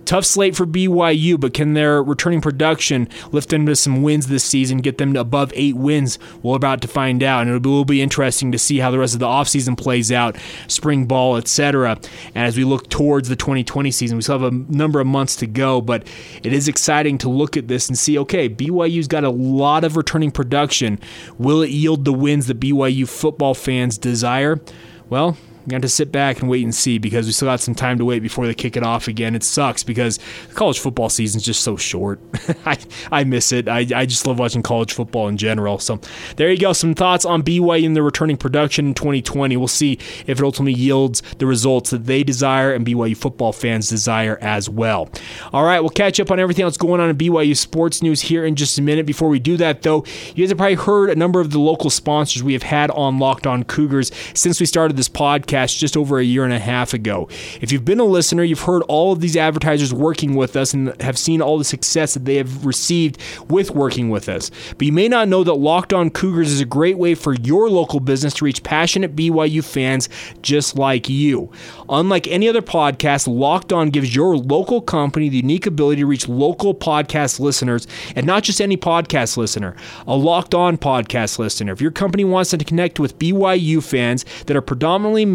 Tough 0.07 0.23
slate 0.23 0.55
for 0.55 0.65
BYU, 0.65 1.37
but 1.37 1.53
can 1.53 1.73
their 1.73 2.01
returning 2.01 2.39
production 2.39 3.09
lift 3.33 3.49
them 3.49 3.65
to 3.65 3.75
some 3.75 4.03
wins 4.03 4.27
this 4.27 4.45
season, 4.45 4.77
get 4.77 4.99
them 4.99 5.13
to 5.13 5.19
above 5.19 5.51
eight 5.53 5.75
wins? 5.75 6.17
We're 6.41 6.55
about 6.55 6.79
to 6.83 6.87
find 6.87 7.21
out, 7.21 7.45
and 7.45 7.53
it 7.53 7.67
will 7.67 7.83
be 7.83 8.01
interesting 8.01 8.53
to 8.53 8.57
see 8.57 8.79
how 8.79 8.89
the 8.89 8.99
rest 8.99 9.15
of 9.15 9.19
the 9.19 9.25
offseason 9.25 9.77
plays 9.77 10.09
out, 10.09 10.37
spring 10.69 11.07
ball, 11.07 11.35
etc. 11.35 11.99
And 12.33 12.47
as 12.47 12.55
we 12.55 12.63
look 12.63 12.87
towards 12.87 13.27
the 13.27 13.35
2020 13.35 13.91
season, 13.91 14.15
we 14.15 14.21
still 14.21 14.39
have 14.39 14.53
a 14.53 14.55
number 14.73 15.01
of 15.01 15.07
months 15.07 15.35
to 15.35 15.45
go, 15.45 15.81
but 15.81 16.07
it 16.41 16.53
is 16.53 16.69
exciting 16.69 17.17
to 17.17 17.29
look 17.29 17.57
at 17.57 17.67
this 17.67 17.89
and 17.89 17.97
see, 17.97 18.17
okay, 18.17 18.47
BYU's 18.47 19.09
got 19.09 19.25
a 19.25 19.29
lot 19.29 19.83
of 19.83 19.97
returning 19.97 20.31
production. 20.31 21.01
Will 21.37 21.61
it 21.61 21.69
yield 21.69 22.05
the 22.05 22.13
wins 22.13 22.47
that 22.47 22.61
BYU 22.61 23.09
football 23.09 23.53
fans 23.53 23.97
desire? 23.97 24.61
Well, 25.09 25.35
we 25.67 25.71
got 25.71 25.81
to 25.81 25.89
sit 25.89 26.13
back 26.13 26.39
and 26.39 26.49
wait 26.49 26.63
and 26.63 26.73
see 26.73 26.97
because 26.97 27.25
we 27.25 27.33
still 27.33 27.49
got 27.49 27.59
some 27.59 27.75
time 27.75 27.97
to 27.97 28.05
wait 28.05 28.21
before 28.21 28.47
they 28.47 28.53
kick 28.53 28.77
it 28.77 28.83
off 28.83 29.09
again. 29.09 29.35
It 29.35 29.43
sucks 29.43 29.83
because 29.83 30.17
the 30.47 30.55
college 30.55 30.79
football 30.79 31.09
season 31.09 31.39
is 31.39 31.45
just 31.45 31.61
so 31.61 31.75
short. 31.75 32.21
I, 32.65 32.77
I 33.11 33.23
miss 33.25 33.51
it. 33.51 33.67
I, 33.67 33.79
I 33.93 34.05
just 34.05 34.25
love 34.25 34.39
watching 34.39 34.63
college 34.63 34.93
football 34.93 35.27
in 35.27 35.35
general. 35.35 35.77
So 35.79 35.99
there 36.37 36.49
you 36.49 36.57
go. 36.57 36.71
Some 36.71 36.93
thoughts 36.93 37.25
on 37.25 37.43
BYU 37.43 37.85
and 37.85 37.97
the 37.97 38.01
returning 38.01 38.37
production 38.37 38.87
in 38.87 38.93
2020. 38.93 39.57
We'll 39.57 39.67
see 39.67 39.99
if 40.25 40.39
it 40.39 40.41
ultimately 40.41 40.71
yields 40.71 41.21
the 41.37 41.45
results 41.45 41.89
that 41.89 42.05
they 42.05 42.23
desire 42.23 42.73
and 42.73 42.85
BYU 42.85 43.17
football 43.17 43.51
fans 43.51 43.89
desire 43.89 44.37
as 44.39 44.69
well. 44.69 45.09
All 45.51 45.65
right, 45.65 45.81
we'll 45.81 45.89
catch 45.89 46.17
up 46.21 46.31
on 46.31 46.39
everything 46.39 46.63
else 46.63 46.77
going 46.77 47.01
on 47.01 47.09
in 47.09 47.17
BYU 47.17 47.57
sports 47.57 48.01
news 48.01 48.21
here 48.21 48.45
in 48.45 48.55
just 48.55 48.79
a 48.79 48.81
minute. 48.81 49.05
Before 49.05 49.27
we 49.27 49.39
do 49.39 49.57
that, 49.57 49.81
though, 49.81 50.05
you 50.33 50.45
guys 50.45 50.49
have 50.49 50.59
probably 50.59 50.75
heard 50.75 51.09
a 51.09 51.15
number 51.15 51.41
of 51.41 51.51
the 51.51 51.59
local 51.59 51.89
sponsors 51.89 52.41
we 52.41 52.53
have 52.53 52.63
had 52.63 52.89
on 52.91 53.19
Locked 53.19 53.45
On 53.45 53.65
Cougars 53.65 54.13
since 54.33 54.61
we 54.61 54.65
started 54.65 54.95
this 54.95 55.09
podcast 55.09 55.56
podcast 55.57 55.77
just 55.77 55.97
over 55.97 56.19
a 56.19 56.23
year 56.23 56.43
and 56.43 56.53
a 56.53 56.59
half 56.59 56.93
ago. 56.93 57.27
If 57.61 57.71
you've 57.71 57.85
been 57.85 57.99
a 57.99 58.05
listener, 58.05 58.43
you've 58.43 58.61
heard 58.61 58.83
all 58.83 59.11
of 59.11 59.19
these 59.19 59.37
advertisers 59.37 59.93
working 59.93 60.35
with 60.35 60.55
us 60.55 60.73
and 60.73 60.99
have 61.01 61.17
seen 61.17 61.41
all 61.41 61.57
the 61.57 61.63
success 61.63 62.13
that 62.13 62.25
they 62.25 62.35
have 62.35 62.65
received 62.65 63.21
with 63.49 63.71
working 63.71 64.09
with 64.09 64.29
us. 64.29 64.51
But 64.77 64.85
you 64.85 64.91
may 64.91 65.07
not 65.07 65.27
know 65.27 65.43
that 65.43 65.53
Locked 65.55 65.93
On 65.93 66.09
Cougars 66.09 66.51
is 66.51 66.61
a 66.61 66.65
great 66.65 66.97
way 66.97 67.15
for 67.15 67.33
your 67.33 67.69
local 67.69 67.99
business 67.99 68.33
to 68.35 68.45
reach 68.45 68.63
passionate 68.63 69.15
BYU 69.15 69.63
fans 69.63 70.09
just 70.41 70.77
like 70.77 71.09
you. 71.09 71.51
Unlike 71.89 72.27
any 72.27 72.47
other 72.47 72.61
podcast, 72.61 73.27
Locked 73.27 73.73
On 73.73 73.89
gives 73.89 74.15
your 74.15 74.37
local 74.37 74.81
company 74.81 75.29
the 75.29 75.37
unique 75.37 75.65
ability 75.65 76.01
to 76.01 76.07
reach 76.07 76.27
local 76.27 76.73
podcast 76.73 77.39
listeners, 77.39 77.87
and 78.15 78.25
not 78.25 78.43
just 78.43 78.61
any 78.61 78.77
podcast 78.77 79.37
listener, 79.37 79.75
a 80.05 80.15
Locked 80.15 80.53
On 80.53 80.77
podcast 80.77 81.39
listener. 81.39 81.73
If 81.73 81.81
your 81.81 81.91
company 81.91 82.23
wants 82.23 82.51
to 82.51 82.57
connect 82.57 82.99
with 82.99 83.17
BYU 83.19 83.83
fans 83.83 84.25
that 84.45 84.55
are 84.57 84.61
predominantly 84.61 85.25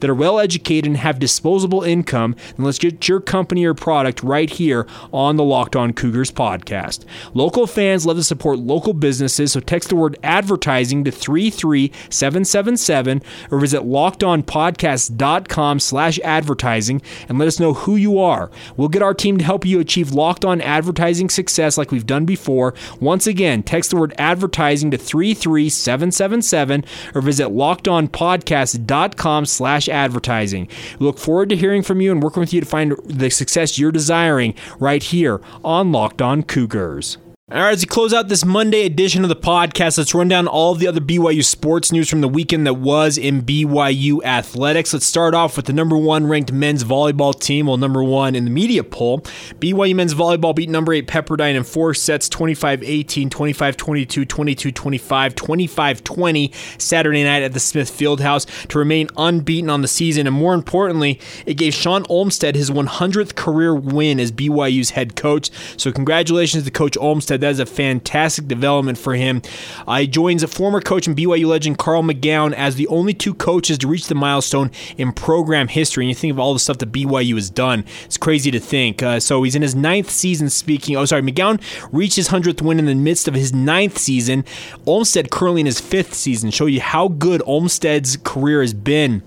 that 0.00 0.10
are 0.10 0.14
well 0.14 0.38
educated, 0.38 0.86
and 0.86 0.96
have 0.96 1.18
disposable 1.18 1.82
income, 1.82 2.34
then 2.56 2.66
let's 2.66 2.78
get 2.78 3.08
your 3.08 3.20
company 3.20 3.64
or 3.64 3.74
product 3.74 4.22
right 4.22 4.50
here 4.50 4.86
on 5.12 5.36
the 5.36 5.44
Locked 5.44 5.76
On 5.76 5.92
Cougars 5.92 6.30
podcast. 6.30 7.04
Local 7.34 7.66
fans 7.66 8.06
love 8.06 8.16
to 8.16 8.24
support 8.24 8.58
local 8.58 8.92
businesses, 8.92 9.52
so 9.52 9.60
text 9.60 9.88
the 9.88 9.96
word 9.96 10.18
advertising 10.22 11.04
to 11.04 11.10
33777 11.10 13.22
or 13.50 13.58
visit 13.58 13.82
lockedonpodcast.com 13.82 15.80
slash 15.80 16.18
advertising 16.20 17.02
and 17.28 17.38
let 17.38 17.48
us 17.48 17.60
know 17.60 17.74
who 17.74 17.96
you 17.96 18.18
are. 18.18 18.50
We'll 18.76 18.88
get 18.88 19.02
our 19.02 19.14
team 19.14 19.38
to 19.38 19.44
help 19.44 19.64
you 19.64 19.80
achieve 19.80 20.12
locked 20.12 20.44
on 20.44 20.60
advertising 20.60 21.30
success 21.30 21.78
like 21.78 21.90
we've 21.90 22.06
done 22.06 22.24
before. 22.24 22.74
Once 23.00 23.26
again, 23.26 23.62
text 23.62 23.90
the 23.90 23.96
word 23.96 24.14
advertising 24.18 24.90
to 24.90 24.98
33777 24.98 26.84
or 27.14 27.20
visit 27.20 27.48
lockedonpodcast.com 27.48 29.46
slash 29.52 29.88
advertising. 29.88 30.68
Look 30.98 31.18
forward 31.18 31.48
to 31.50 31.56
hearing 31.56 31.82
from 31.82 32.00
you 32.00 32.10
and 32.10 32.22
working 32.22 32.40
with 32.40 32.52
you 32.52 32.60
to 32.60 32.66
find 32.66 32.96
the 33.04 33.30
success 33.30 33.78
you're 33.78 33.92
desiring 33.92 34.54
right 34.78 35.02
here 35.02 35.40
on 35.64 35.92
Locked 35.92 36.22
On 36.22 36.42
Cougars. 36.42 37.18
All 37.52 37.58
right, 37.58 37.72
as 37.72 37.82
we 37.82 37.86
close 37.86 38.14
out 38.14 38.28
this 38.28 38.46
Monday 38.46 38.86
edition 38.86 39.24
of 39.24 39.28
the 39.28 39.36
podcast, 39.36 39.98
let's 39.98 40.14
run 40.14 40.26
down 40.26 40.46
all 40.48 40.72
of 40.72 40.78
the 40.78 40.86
other 40.86 41.02
BYU 41.02 41.44
sports 41.44 41.92
news 41.92 42.08
from 42.08 42.22
the 42.22 42.28
weekend 42.28 42.66
that 42.66 42.78
was 42.78 43.18
in 43.18 43.42
BYU 43.42 44.24
athletics. 44.24 44.94
Let's 44.94 45.04
start 45.04 45.34
off 45.34 45.58
with 45.58 45.66
the 45.66 45.74
number 45.74 45.98
one 45.98 46.26
ranked 46.26 46.50
men's 46.50 46.82
volleyball 46.82 47.38
team, 47.38 47.66
well, 47.66 47.76
number 47.76 48.02
one 48.02 48.34
in 48.34 48.46
the 48.46 48.50
media 48.50 48.82
poll. 48.82 49.20
BYU 49.60 49.94
men's 49.94 50.14
volleyball 50.14 50.56
beat 50.56 50.70
number 50.70 50.94
eight 50.94 51.06
Pepperdine 51.06 51.54
in 51.54 51.62
four 51.62 51.92
sets 51.92 52.26
25 52.30 52.82
18, 52.82 53.28
25 53.28 53.76
22, 53.76 54.24
22 54.24 54.72
25, 54.72 55.34
25 55.34 56.04
20 56.04 56.52
Saturday 56.78 57.22
night 57.22 57.42
at 57.42 57.52
the 57.52 57.60
Smith 57.60 57.90
Fieldhouse 57.90 58.46
to 58.68 58.78
remain 58.78 59.08
unbeaten 59.18 59.68
on 59.68 59.82
the 59.82 59.88
season. 59.88 60.26
And 60.26 60.34
more 60.34 60.54
importantly, 60.54 61.20
it 61.44 61.58
gave 61.58 61.74
Shawn 61.74 62.06
Olmstead 62.08 62.56
his 62.56 62.70
100th 62.70 63.34
career 63.34 63.74
win 63.74 64.18
as 64.18 64.32
BYU's 64.32 64.88
head 64.88 65.16
coach. 65.16 65.50
So, 65.76 65.92
congratulations 65.92 66.64
to 66.64 66.70
Coach 66.70 66.96
Olmstead 66.96 67.41
that 67.42 67.50
is 67.50 67.60
a 67.60 67.66
fantastic 67.66 68.48
development 68.48 68.98
for 68.98 69.14
him. 69.14 69.42
Uh, 69.86 69.98
he 69.98 70.06
joins 70.06 70.42
a 70.42 70.48
former 70.48 70.80
coach 70.80 71.06
and 71.06 71.16
BYU 71.16 71.46
legend 71.46 71.78
Carl 71.78 72.02
McGown 72.02 72.52
as 72.52 72.76
the 72.76 72.86
only 72.88 73.14
two 73.14 73.34
coaches 73.34 73.78
to 73.78 73.88
reach 73.88 74.06
the 74.06 74.14
milestone 74.14 74.70
in 74.96 75.12
program 75.12 75.68
history. 75.68 76.04
And 76.04 76.08
you 76.08 76.14
think 76.14 76.32
of 76.32 76.38
all 76.38 76.52
the 76.52 76.60
stuff 76.60 76.78
that 76.78 76.92
BYU 76.92 77.34
has 77.34 77.50
done, 77.50 77.84
it's 78.04 78.16
crazy 78.16 78.50
to 78.50 78.60
think. 78.60 79.02
Uh, 79.02 79.20
so 79.20 79.42
he's 79.42 79.54
in 79.54 79.62
his 79.62 79.74
ninth 79.74 80.10
season 80.10 80.50
speaking. 80.50 80.96
Oh, 80.96 81.04
sorry, 81.04 81.22
McGown 81.22 81.60
reached 81.92 82.16
his 82.16 82.28
100th 82.28 82.62
win 82.62 82.78
in 82.78 82.86
the 82.86 82.94
midst 82.94 83.28
of 83.28 83.34
his 83.34 83.52
ninth 83.52 83.98
season. 83.98 84.44
Olmstead 84.86 85.30
currently 85.30 85.60
in 85.60 85.66
his 85.66 85.80
fifth 85.80 86.14
season. 86.14 86.50
Show 86.50 86.66
you 86.66 86.80
how 86.80 87.08
good 87.08 87.42
Olmstead's 87.42 88.16
career 88.16 88.60
has 88.60 88.74
been 88.74 89.22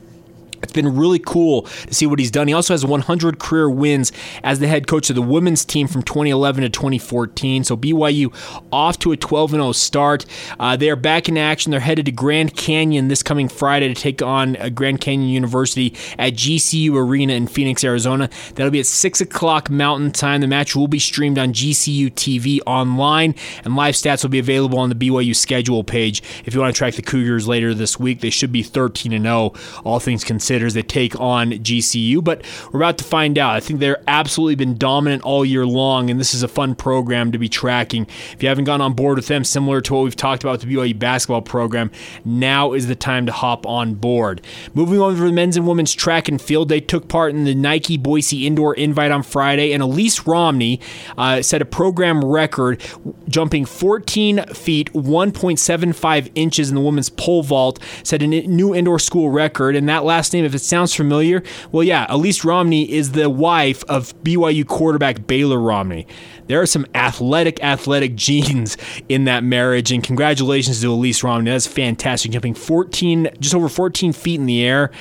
it's 0.65 0.73
been 0.73 0.95
really 0.95 1.19
cool 1.19 1.62
to 1.62 1.93
see 1.93 2.08
what 2.08 2.17
he's 2.17 2.32
done. 2.32 2.47
He 2.47 2.54
also 2.54 2.73
has 2.73 2.84
100 2.84 3.38
career 3.38 3.69
wins 3.69 4.12
as 4.43 4.58
the 4.58 4.67
head 4.67 4.88
coach 4.88 5.12
of 5.12 5.15
the 5.15 5.21
women's 5.21 5.63
team 5.63 5.88
from 5.88 6.01
2011 6.01 6.63
to 6.63 6.69
2014. 6.69 7.63
So 7.63 7.78
BYU 7.78 8.34
off 8.71 8.97
to 8.99 9.12
a 9.12 9.17
12 9.17 9.51
0 9.51 9.71
start. 9.73 10.25
Uh, 10.60 10.75
they 10.75 10.89
are 10.89 10.95
back 10.95 11.30
in 11.30 11.38
action. 11.38 11.69
They're 11.69 11.80
headed 11.80 12.08
to 12.08 12.12
Grand 12.12 12.56
Canyon 12.56 13.10
this 13.10 13.21
coming 13.21 13.47
Friday 13.47 13.88
to 13.88 13.93
take 13.93 14.23
on 14.23 14.58
uh, 14.58 14.69
Grand 14.69 15.01
Canyon 15.01 15.30
University 15.30 15.93
at 16.17 16.34
GCU 16.34 16.95
Arena 16.95 17.34
in 17.34 17.45
Phoenix, 17.45 17.84
Arizona. 17.84 18.28
That'll 18.56 18.71
be 18.71 18.80
at 18.80 18.88
6 18.88 19.21
o'clock 19.21 19.69
Mountain 19.69 20.13
Time. 20.13 20.41
The 20.41 20.47
match 20.47 20.75
will 20.75 20.88
be 20.88 20.99
streamed 20.99 21.38
on 21.38 21.54
GCU 21.54 22.12
TV 22.12 22.60
online, 22.65 23.36
and 23.63 23.75
live 23.75 23.93
stats 23.93 24.23
will 24.23 24.32
be 24.32 24.39
available 24.39 24.80
on 24.80 24.89
the 24.89 24.95
BYU 24.95 25.36
schedule 25.36 25.84
page. 25.84 26.23
If 26.43 26.56
you 26.56 26.60
want 26.60 26.73
to 26.73 26.78
track 26.78 26.95
the 26.95 27.04
Cougars 27.04 27.47
later 27.47 27.75
this 27.75 27.99
week, 27.99 28.21
they 28.21 28.32
should 28.32 28.51
be 28.51 28.63
13 28.63 29.12
0, 29.21 29.54
all 29.84 29.99
things 29.99 30.23
considered 30.23 30.54
as 30.63 30.73
they 30.73 30.83
take 30.83 31.19
on 31.19 31.51
GCU. 31.51 32.23
But 32.23 32.43
we're 32.71 32.79
about 32.79 32.97
to 32.99 33.03
find 33.03 33.37
out. 33.37 33.55
I 33.55 33.59
think 33.59 33.79
they're 33.79 34.03
absolutely 34.07 34.55
been 34.55 34.77
dominant 34.77 35.23
all 35.23 35.45
year 35.45 35.65
long, 35.65 36.09
and 36.09 36.19
this 36.19 36.33
is 36.33 36.43
a 36.43 36.47
fun 36.47 36.75
program 36.75 37.31
to 37.31 37.37
be 37.37 37.49
tracking. 37.49 38.07
If 38.33 38.43
you 38.43 38.49
haven't 38.49 38.65
gone 38.65 38.81
on 38.81 38.93
board 38.93 39.17
with 39.17 39.27
them, 39.27 39.43
similar 39.43 39.81
to 39.81 39.93
what 39.93 40.03
we've 40.03 40.15
talked 40.15 40.43
about 40.43 40.53
with 40.53 40.61
the 40.61 40.75
BYU 40.75 40.97
basketball 40.97 41.41
program, 41.41 41.91
now 42.23 42.73
is 42.73 42.87
the 42.87 42.95
time 42.95 43.25
to 43.25 43.31
hop 43.31 43.65
on 43.65 43.95
board. 43.95 44.41
Moving 44.73 44.99
on 44.99 45.15
to 45.15 45.21
the 45.21 45.31
men's 45.31 45.57
and 45.57 45.67
women's 45.67 45.93
track 45.93 46.27
and 46.27 46.41
field, 46.41 46.69
they 46.69 46.81
took 46.81 47.07
part 47.07 47.33
in 47.33 47.43
the 47.43 47.55
Nike 47.55 47.97
Boise 47.97 48.45
Indoor 48.47 48.73
Invite 48.75 49.11
on 49.11 49.23
Friday, 49.23 49.73
and 49.73 49.81
Elise 49.81 50.27
Romney 50.27 50.79
uh, 51.17 51.41
set 51.41 51.61
a 51.61 51.65
program 51.65 52.23
record, 52.23 52.81
jumping 53.27 53.65
14 53.65 54.45
feet 54.53 54.93
1.75 54.93 56.31
inches 56.35 56.69
in 56.69 56.75
the 56.75 56.81
women's 56.81 57.09
pole 57.09 57.43
vault, 57.43 57.79
set 58.03 58.21
a 58.21 58.27
new 58.27 58.73
indoor 58.73 58.99
school 58.99 59.29
record, 59.29 59.75
and 59.75 59.87
that 59.89 60.03
last 60.03 60.33
name, 60.33 60.44
if 60.45 60.55
it 60.55 60.60
sounds 60.60 60.93
familiar, 60.93 61.43
well, 61.71 61.84
yeah, 61.84 62.05
Elise 62.10 62.45
Romney 62.45 62.91
is 62.91 63.12
the 63.12 63.29
wife 63.29 63.84
of 63.86 64.15
BYU 64.23 64.65
quarterback 64.65 65.27
Baylor 65.27 65.60
Romney. 65.60 66.08
There 66.47 66.62
are 66.62 66.65
some 66.65 66.86
athletic, 66.95 67.63
athletic 67.63 68.15
genes 68.15 68.77
in 69.10 69.25
that 69.25 69.43
marriage, 69.43 69.91
and 69.91 70.03
congratulations 70.03 70.81
to 70.81 70.91
Elise 70.91 71.23
Romney. 71.23 71.51
That's 71.51 71.67
fantastic, 71.67 72.31
jumping 72.31 72.53
14, 72.53 73.29
just 73.39 73.55
over 73.55 73.69
14 73.69 74.13
feet 74.13 74.39
in 74.39 74.45
the 74.45 74.63
air. 74.63 74.91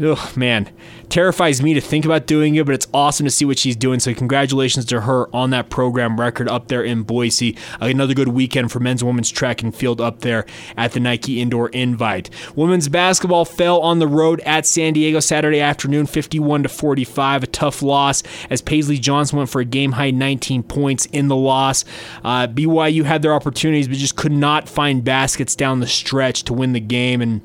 Oh 0.00 0.32
man, 0.34 0.70
terrifies 1.08 1.62
me 1.62 1.72
to 1.74 1.80
think 1.80 2.04
about 2.04 2.26
doing 2.26 2.56
it, 2.56 2.66
but 2.66 2.74
it's 2.74 2.88
awesome 2.92 3.24
to 3.26 3.30
see 3.30 3.44
what 3.44 3.60
she's 3.60 3.76
doing. 3.76 4.00
So 4.00 4.12
congratulations 4.12 4.86
to 4.86 5.02
her 5.02 5.34
on 5.34 5.50
that 5.50 5.70
program 5.70 6.18
record 6.18 6.48
up 6.48 6.66
there 6.66 6.82
in 6.82 7.04
Boise. 7.04 7.56
Another 7.80 8.12
good 8.12 8.28
weekend 8.28 8.72
for 8.72 8.80
men's 8.80 9.02
and 9.02 9.08
women's 9.08 9.30
track 9.30 9.62
and 9.62 9.72
field 9.72 10.00
up 10.00 10.20
there 10.20 10.46
at 10.76 10.92
the 10.92 11.00
Nike 11.00 11.40
Indoor 11.40 11.68
Invite. 11.68 12.28
Women's 12.56 12.88
basketball 12.88 13.44
fell 13.44 13.80
on 13.82 14.00
the 14.00 14.08
road 14.08 14.40
at 14.40 14.66
San 14.66 14.94
Diego 14.94 15.20
Saturday 15.20 15.60
afternoon, 15.60 16.06
51 16.06 16.64
to 16.64 16.68
45. 16.68 17.44
A 17.44 17.46
tough 17.46 17.80
loss 17.80 18.24
as 18.50 18.60
Paisley 18.60 18.98
Johnson 18.98 19.38
went 19.38 19.50
for 19.50 19.60
a 19.60 19.64
game 19.64 19.92
high 19.92 20.10
19 20.10 20.64
points 20.64 21.06
in 21.06 21.28
the 21.28 21.36
loss. 21.36 21.84
Uh, 22.24 22.48
BYU 22.48 23.04
had 23.04 23.22
their 23.22 23.34
opportunities, 23.34 23.86
but 23.86 23.96
just 23.96 24.16
could 24.16 24.32
not 24.32 24.68
find 24.68 25.04
baskets 25.04 25.54
down 25.54 25.78
the 25.78 25.86
stretch 25.86 26.42
to 26.44 26.52
win 26.52 26.72
the 26.72 26.80
game 26.80 27.22
and 27.22 27.42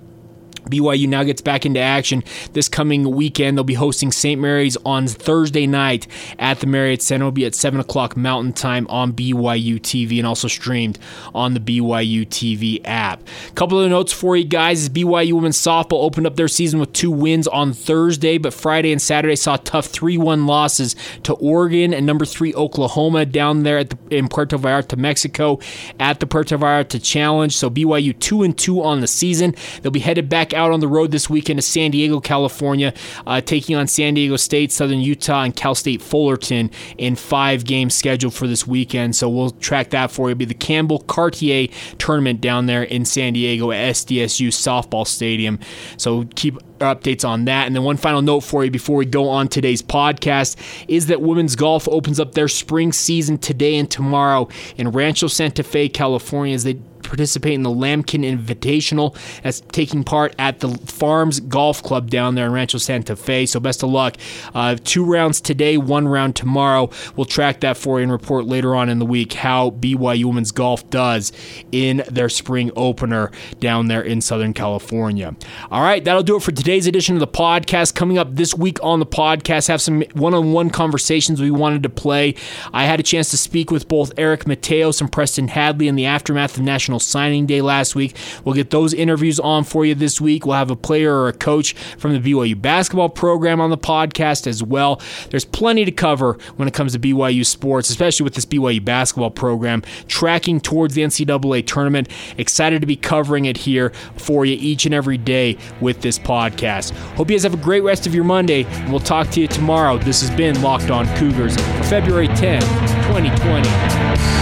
BYU 0.65 1.07
now 1.07 1.23
gets 1.23 1.41
back 1.41 1.65
into 1.65 1.79
action 1.79 2.23
this 2.53 2.67
coming 2.67 3.11
weekend. 3.11 3.57
They'll 3.57 3.63
be 3.63 3.73
hosting 3.73 4.11
St. 4.11 4.39
Mary's 4.39 4.77
on 4.85 5.07
Thursday 5.07 5.67
night 5.67 6.07
at 6.37 6.59
the 6.59 6.67
Marriott 6.67 7.01
Center. 7.01 7.23
It'll 7.23 7.31
be 7.31 7.45
at 7.45 7.55
7 7.55 7.79
o'clock 7.79 8.15
Mountain 8.17 8.53
Time 8.53 8.87
on 8.89 9.13
BYU 9.13 9.79
TV 9.79 10.17
and 10.17 10.27
also 10.27 10.47
streamed 10.47 10.99
on 11.33 11.53
the 11.53 11.59
BYU 11.59 12.27
TV 12.27 12.81
app. 12.85 13.21
A 13.47 13.51
couple 13.53 13.79
of 13.79 13.89
notes 13.89 14.13
for 14.13 14.35
you 14.35 14.45
guys 14.45 14.81
is 14.81 14.89
BYU 14.89 15.33
women's 15.33 15.57
softball 15.57 16.03
opened 16.03 16.27
up 16.27 16.35
their 16.35 16.47
season 16.47 16.79
with 16.79 16.93
two 16.93 17.11
wins 17.11 17.47
on 17.47 17.73
Thursday, 17.73 18.37
but 18.37 18.53
Friday 18.53 18.91
and 18.91 19.01
Saturday 19.01 19.35
saw 19.35 19.57
tough 19.57 19.87
3 19.87 20.17
1 20.17 20.45
losses 20.45 20.95
to 21.23 21.33
Oregon 21.33 21.93
and 21.93 22.05
number 22.05 22.25
three 22.25 22.53
Oklahoma 22.53 23.25
down 23.25 23.63
there 23.63 23.77
at 23.77 23.89
the, 23.89 23.97
in 24.09 24.27
Puerto 24.27 24.57
Vallarta, 24.57 24.97
Mexico 24.97 25.59
at 25.99 26.19
the 26.19 26.27
Puerto 26.27 26.57
Vallarta 26.57 27.03
Challenge. 27.03 27.55
So 27.55 27.69
BYU 27.69 28.17
2 28.17 28.43
and 28.43 28.57
2 28.57 28.83
on 28.83 29.01
the 29.01 29.07
season. 29.07 29.55
They'll 29.81 29.91
be 29.91 29.99
headed 29.99 30.29
back 30.29 30.48
out 30.53 30.71
on 30.71 30.79
the 30.79 30.87
road 30.87 31.11
this 31.11 31.29
weekend 31.29 31.57
to 31.57 31.61
San 31.61 31.91
Diego, 31.91 32.19
California, 32.19 32.93
uh, 33.25 33.41
taking 33.41 33.75
on 33.75 33.87
San 33.87 34.13
Diego 34.13 34.35
State, 34.35 34.71
Southern 34.71 34.99
Utah, 34.99 35.43
and 35.43 35.55
Cal 35.55 35.75
State 35.75 36.01
Fullerton 36.01 36.71
in 36.97 37.15
five 37.15 37.65
games 37.65 37.95
scheduled 37.95 38.33
for 38.33 38.47
this 38.47 38.67
weekend. 38.67 39.15
So 39.15 39.29
we'll 39.29 39.51
track 39.51 39.89
that 39.91 40.11
for 40.11 40.27
you. 40.27 40.31
It'll 40.31 40.39
be 40.39 40.45
the 40.45 40.53
Campbell 40.53 40.99
Cartier 40.99 41.67
tournament 41.97 42.41
down 42.41 42.65
there 42.65 42.83
in 42.83 43.05
San 43.05 43.33
Diego 43.33 43.71
at 43.71 43.95
SDSU 43.95 44.49
Softball 44.49 45.07
Stadium. 45.07 45.59
So 45.97 46.25
keep 46.35 46.57
updates 46.79 47.27
on 47.27 47.45
that. 47.45 47.67
And 47.67 47.75
then 47.75 47.83
one 47.83 47.97
final 47.97 48.21
note 48.21 48.41
for 48.41 48.63
you 48.63 48.71
before 48.71 48.97
we 48.97 49.05
go 49.05 49.29
on 49.29 49.47
today's 49.47 49.81
podcast 49.81 50.55
is 50.87 51.07
that 51.07 51.21
women's 51.21 51.55
golf 51.55 51.87
opens 51.89 52.19
up 52.19 52.33
their 52.33 52.47
spring 52.47 52.91
season 52.91 53.37
today 53.37 53.75
and 53.75 53.89
tomorrow 53.89 54.47
in 54.77 54.89
Rancho 54.89 55.27
Santa 55.27 55.63
Fe, 55.63 55.89
California, 55.89 56.55
as 56.55 56.63
they 56.63 56.79
participate 57.09 57.53
in 57.53 57.63
the 57.63 57.69
Lamkin 57.69 58.23
Invitational 58.23 59.15
that's 59.41 59.61
taking 59.71 60.03
part 60.03 60.33
at 60.39 60.59
the 60.59 60.69
Farms 60.85 61.39
Golf 61.39 61.83
Club 61.83 62.09
down 62.09 62.35
there 62.35 62.45
in 62.45 62.51
Rancho 62.51 62.77
Santa 62.77 63.15
Fe. 63.15 63.45
So 63.45 63.59
best 63.59 63.83
of 63.83 63.89
luck. 63.89 64.15
Uh, 64.53 64.77
two 64.83 65.03
rounds 65.03 65.41
today, 65.41 65.77
one 65.77 66.07
round 66.07 66.35
tomorrow. 66.35 66.89
We'll 67.15 67.25
track 67.25 67.61
that 67.61 67.77
for 67.77 67.99
you 67.99 68.03
and 68.03 68.11
report 68.11 68.45
later 68.45 68.75
on 68.75 68.89
in 68.89 68.99
the 68.99 69.05
week 69.05 69.33
how 69.33 69.71
BYU 69.71 70.25
women's 70.25 70.51
golf 70.51 70.89
does 70.89 71.31
in 71.71 72.03
their 72.09 72.29
spring 72.29 72.71
opener 72.75 73.31
down 73.59 73.87
there 73.87 74.01
in 74.01 74.21
Southern 74.21 74.53
California. 74.53 75.35
All 75.71 75.81
right, 75.81 76.03
that'll 76.03 76.23
do 76.23 76.35
it 76.35 76.43
for 76.43 76.51
today's 76.51 76.87
edition 76.87 77.15
of 77.15 77.19
the 77.19 77.27
podcast. 77.27 77.95
Coming 77.95 78.17
up 78.17 78.35
this 78.35 78.53
week 78.53 78.77
on 78.83 78.99
the 78.99 79.05
podcast, 79.05 79.67
have 79.67 79.81
some 79.81 80.03
one-on-one 80.13 80.69
conversations 80.69 81.41
we 81.41 81.51
wanted 81.51 81.83
to 81.83 81.89
play. 81.89 82.35
I 82.73 82.85
had 82.85 82.99
a 82.99 83.03
chance 83.03 83.31
to 83.31 83.37
speak 83.37 83.71
with 83.71 83.87
both 83.87 84.11
Eric 84.17 84.45
Mateos 84.45 85.01
and 85.01 85.11
Preston 85.11 85.47
Hadley 85.49 85.87
in 85.87 85.95
the 85.95 86.05
aftermath 86.05 86.57
of 86.57 86.63
National 86.99 87.19
Signing 87.21 87.45
Day 87.45 87.61
last 87.61 87.95
week. 87.95 88.15
We'll 88.43 88.55
get 88.55 88.69
those 88.69 88.93
interviews 88.93 89.39
on 89.39 89.63
for 89.63 89.85
you 89.85 89.95
this 89.95 90.19
week. 90.19 90.45
We'll 90.45 90.57
have 90.57 90.71
a 90.71 90.75
player 90.75 91.15
or 91.15 91.29
a 91.29 91.33
coach 91.33 91.73
from 91.97 92.13
the 92.13 92.19
BYU 92.19 92.59
basketball 92.59 93.09
program 93.09 93.61
on 93.61 93.69
the 93.69 93.77
podcast 93.77 94.47
as 94.47 94.61
well. 94.61 95.01
There's 95.29 95.45
plenty 95.45 95.85
to 95.85 95.91
cover 95.91 96.37
when 96.57 96.67
it 96.67 96.73
comes 96.73 96.93
to 96.93 96.99
BYU 96.99 97.45
sports, 97.45 97.89
especially 97.89 98.25
with 98.25 98.35
this 98.35 98.45
BYU 98.45 98.83
basketball 98.83 99.31
program 99.31 99.81
tracking 100.07 100.59
towards 100.59 100.93
the 100.93 101.01
NCAA 101.01 101.65
tournament. 101.65 102.09
Excited 102.37 102.81
to 102.81 102.87
be 102.87 102.95
covering 102.95 103.45
it 103.45 103.57
here 103.57 103.91
for 104.15 104.45
you 104.45 104.57
each 104.59 104.85
and 104.85 104.93
every 104.93 105.17
day 105.17 105.57
with 105.81 106.01
this 106.01 106.19
podcast. 106.19 106.91
Hope 107.15 107.29
you 107.29 107.37
guys 107.37 107.43
have 107.43 107.53
a 107.53 107.57
great 107.57 107.83
rest 107.83 108.07
of 108.07 108.13
your 108.13 108.23
Monday, 108.23 108.65
and 108.65 108.91
we'll 108.91 108.99
talk 108.99 109.29
to 109.31 109.41
you 109.41 109.47
tomorrow. 109.47 109.97
This 109.97 110.21
has 110.21 110.31
been 110.31 110.61
Locked 110.61 110.91
On 110.91 111.07
Cougars 111.17 111.55
February 111.87 112.27
10, 112.27 112.61
2020. 112.61 114.38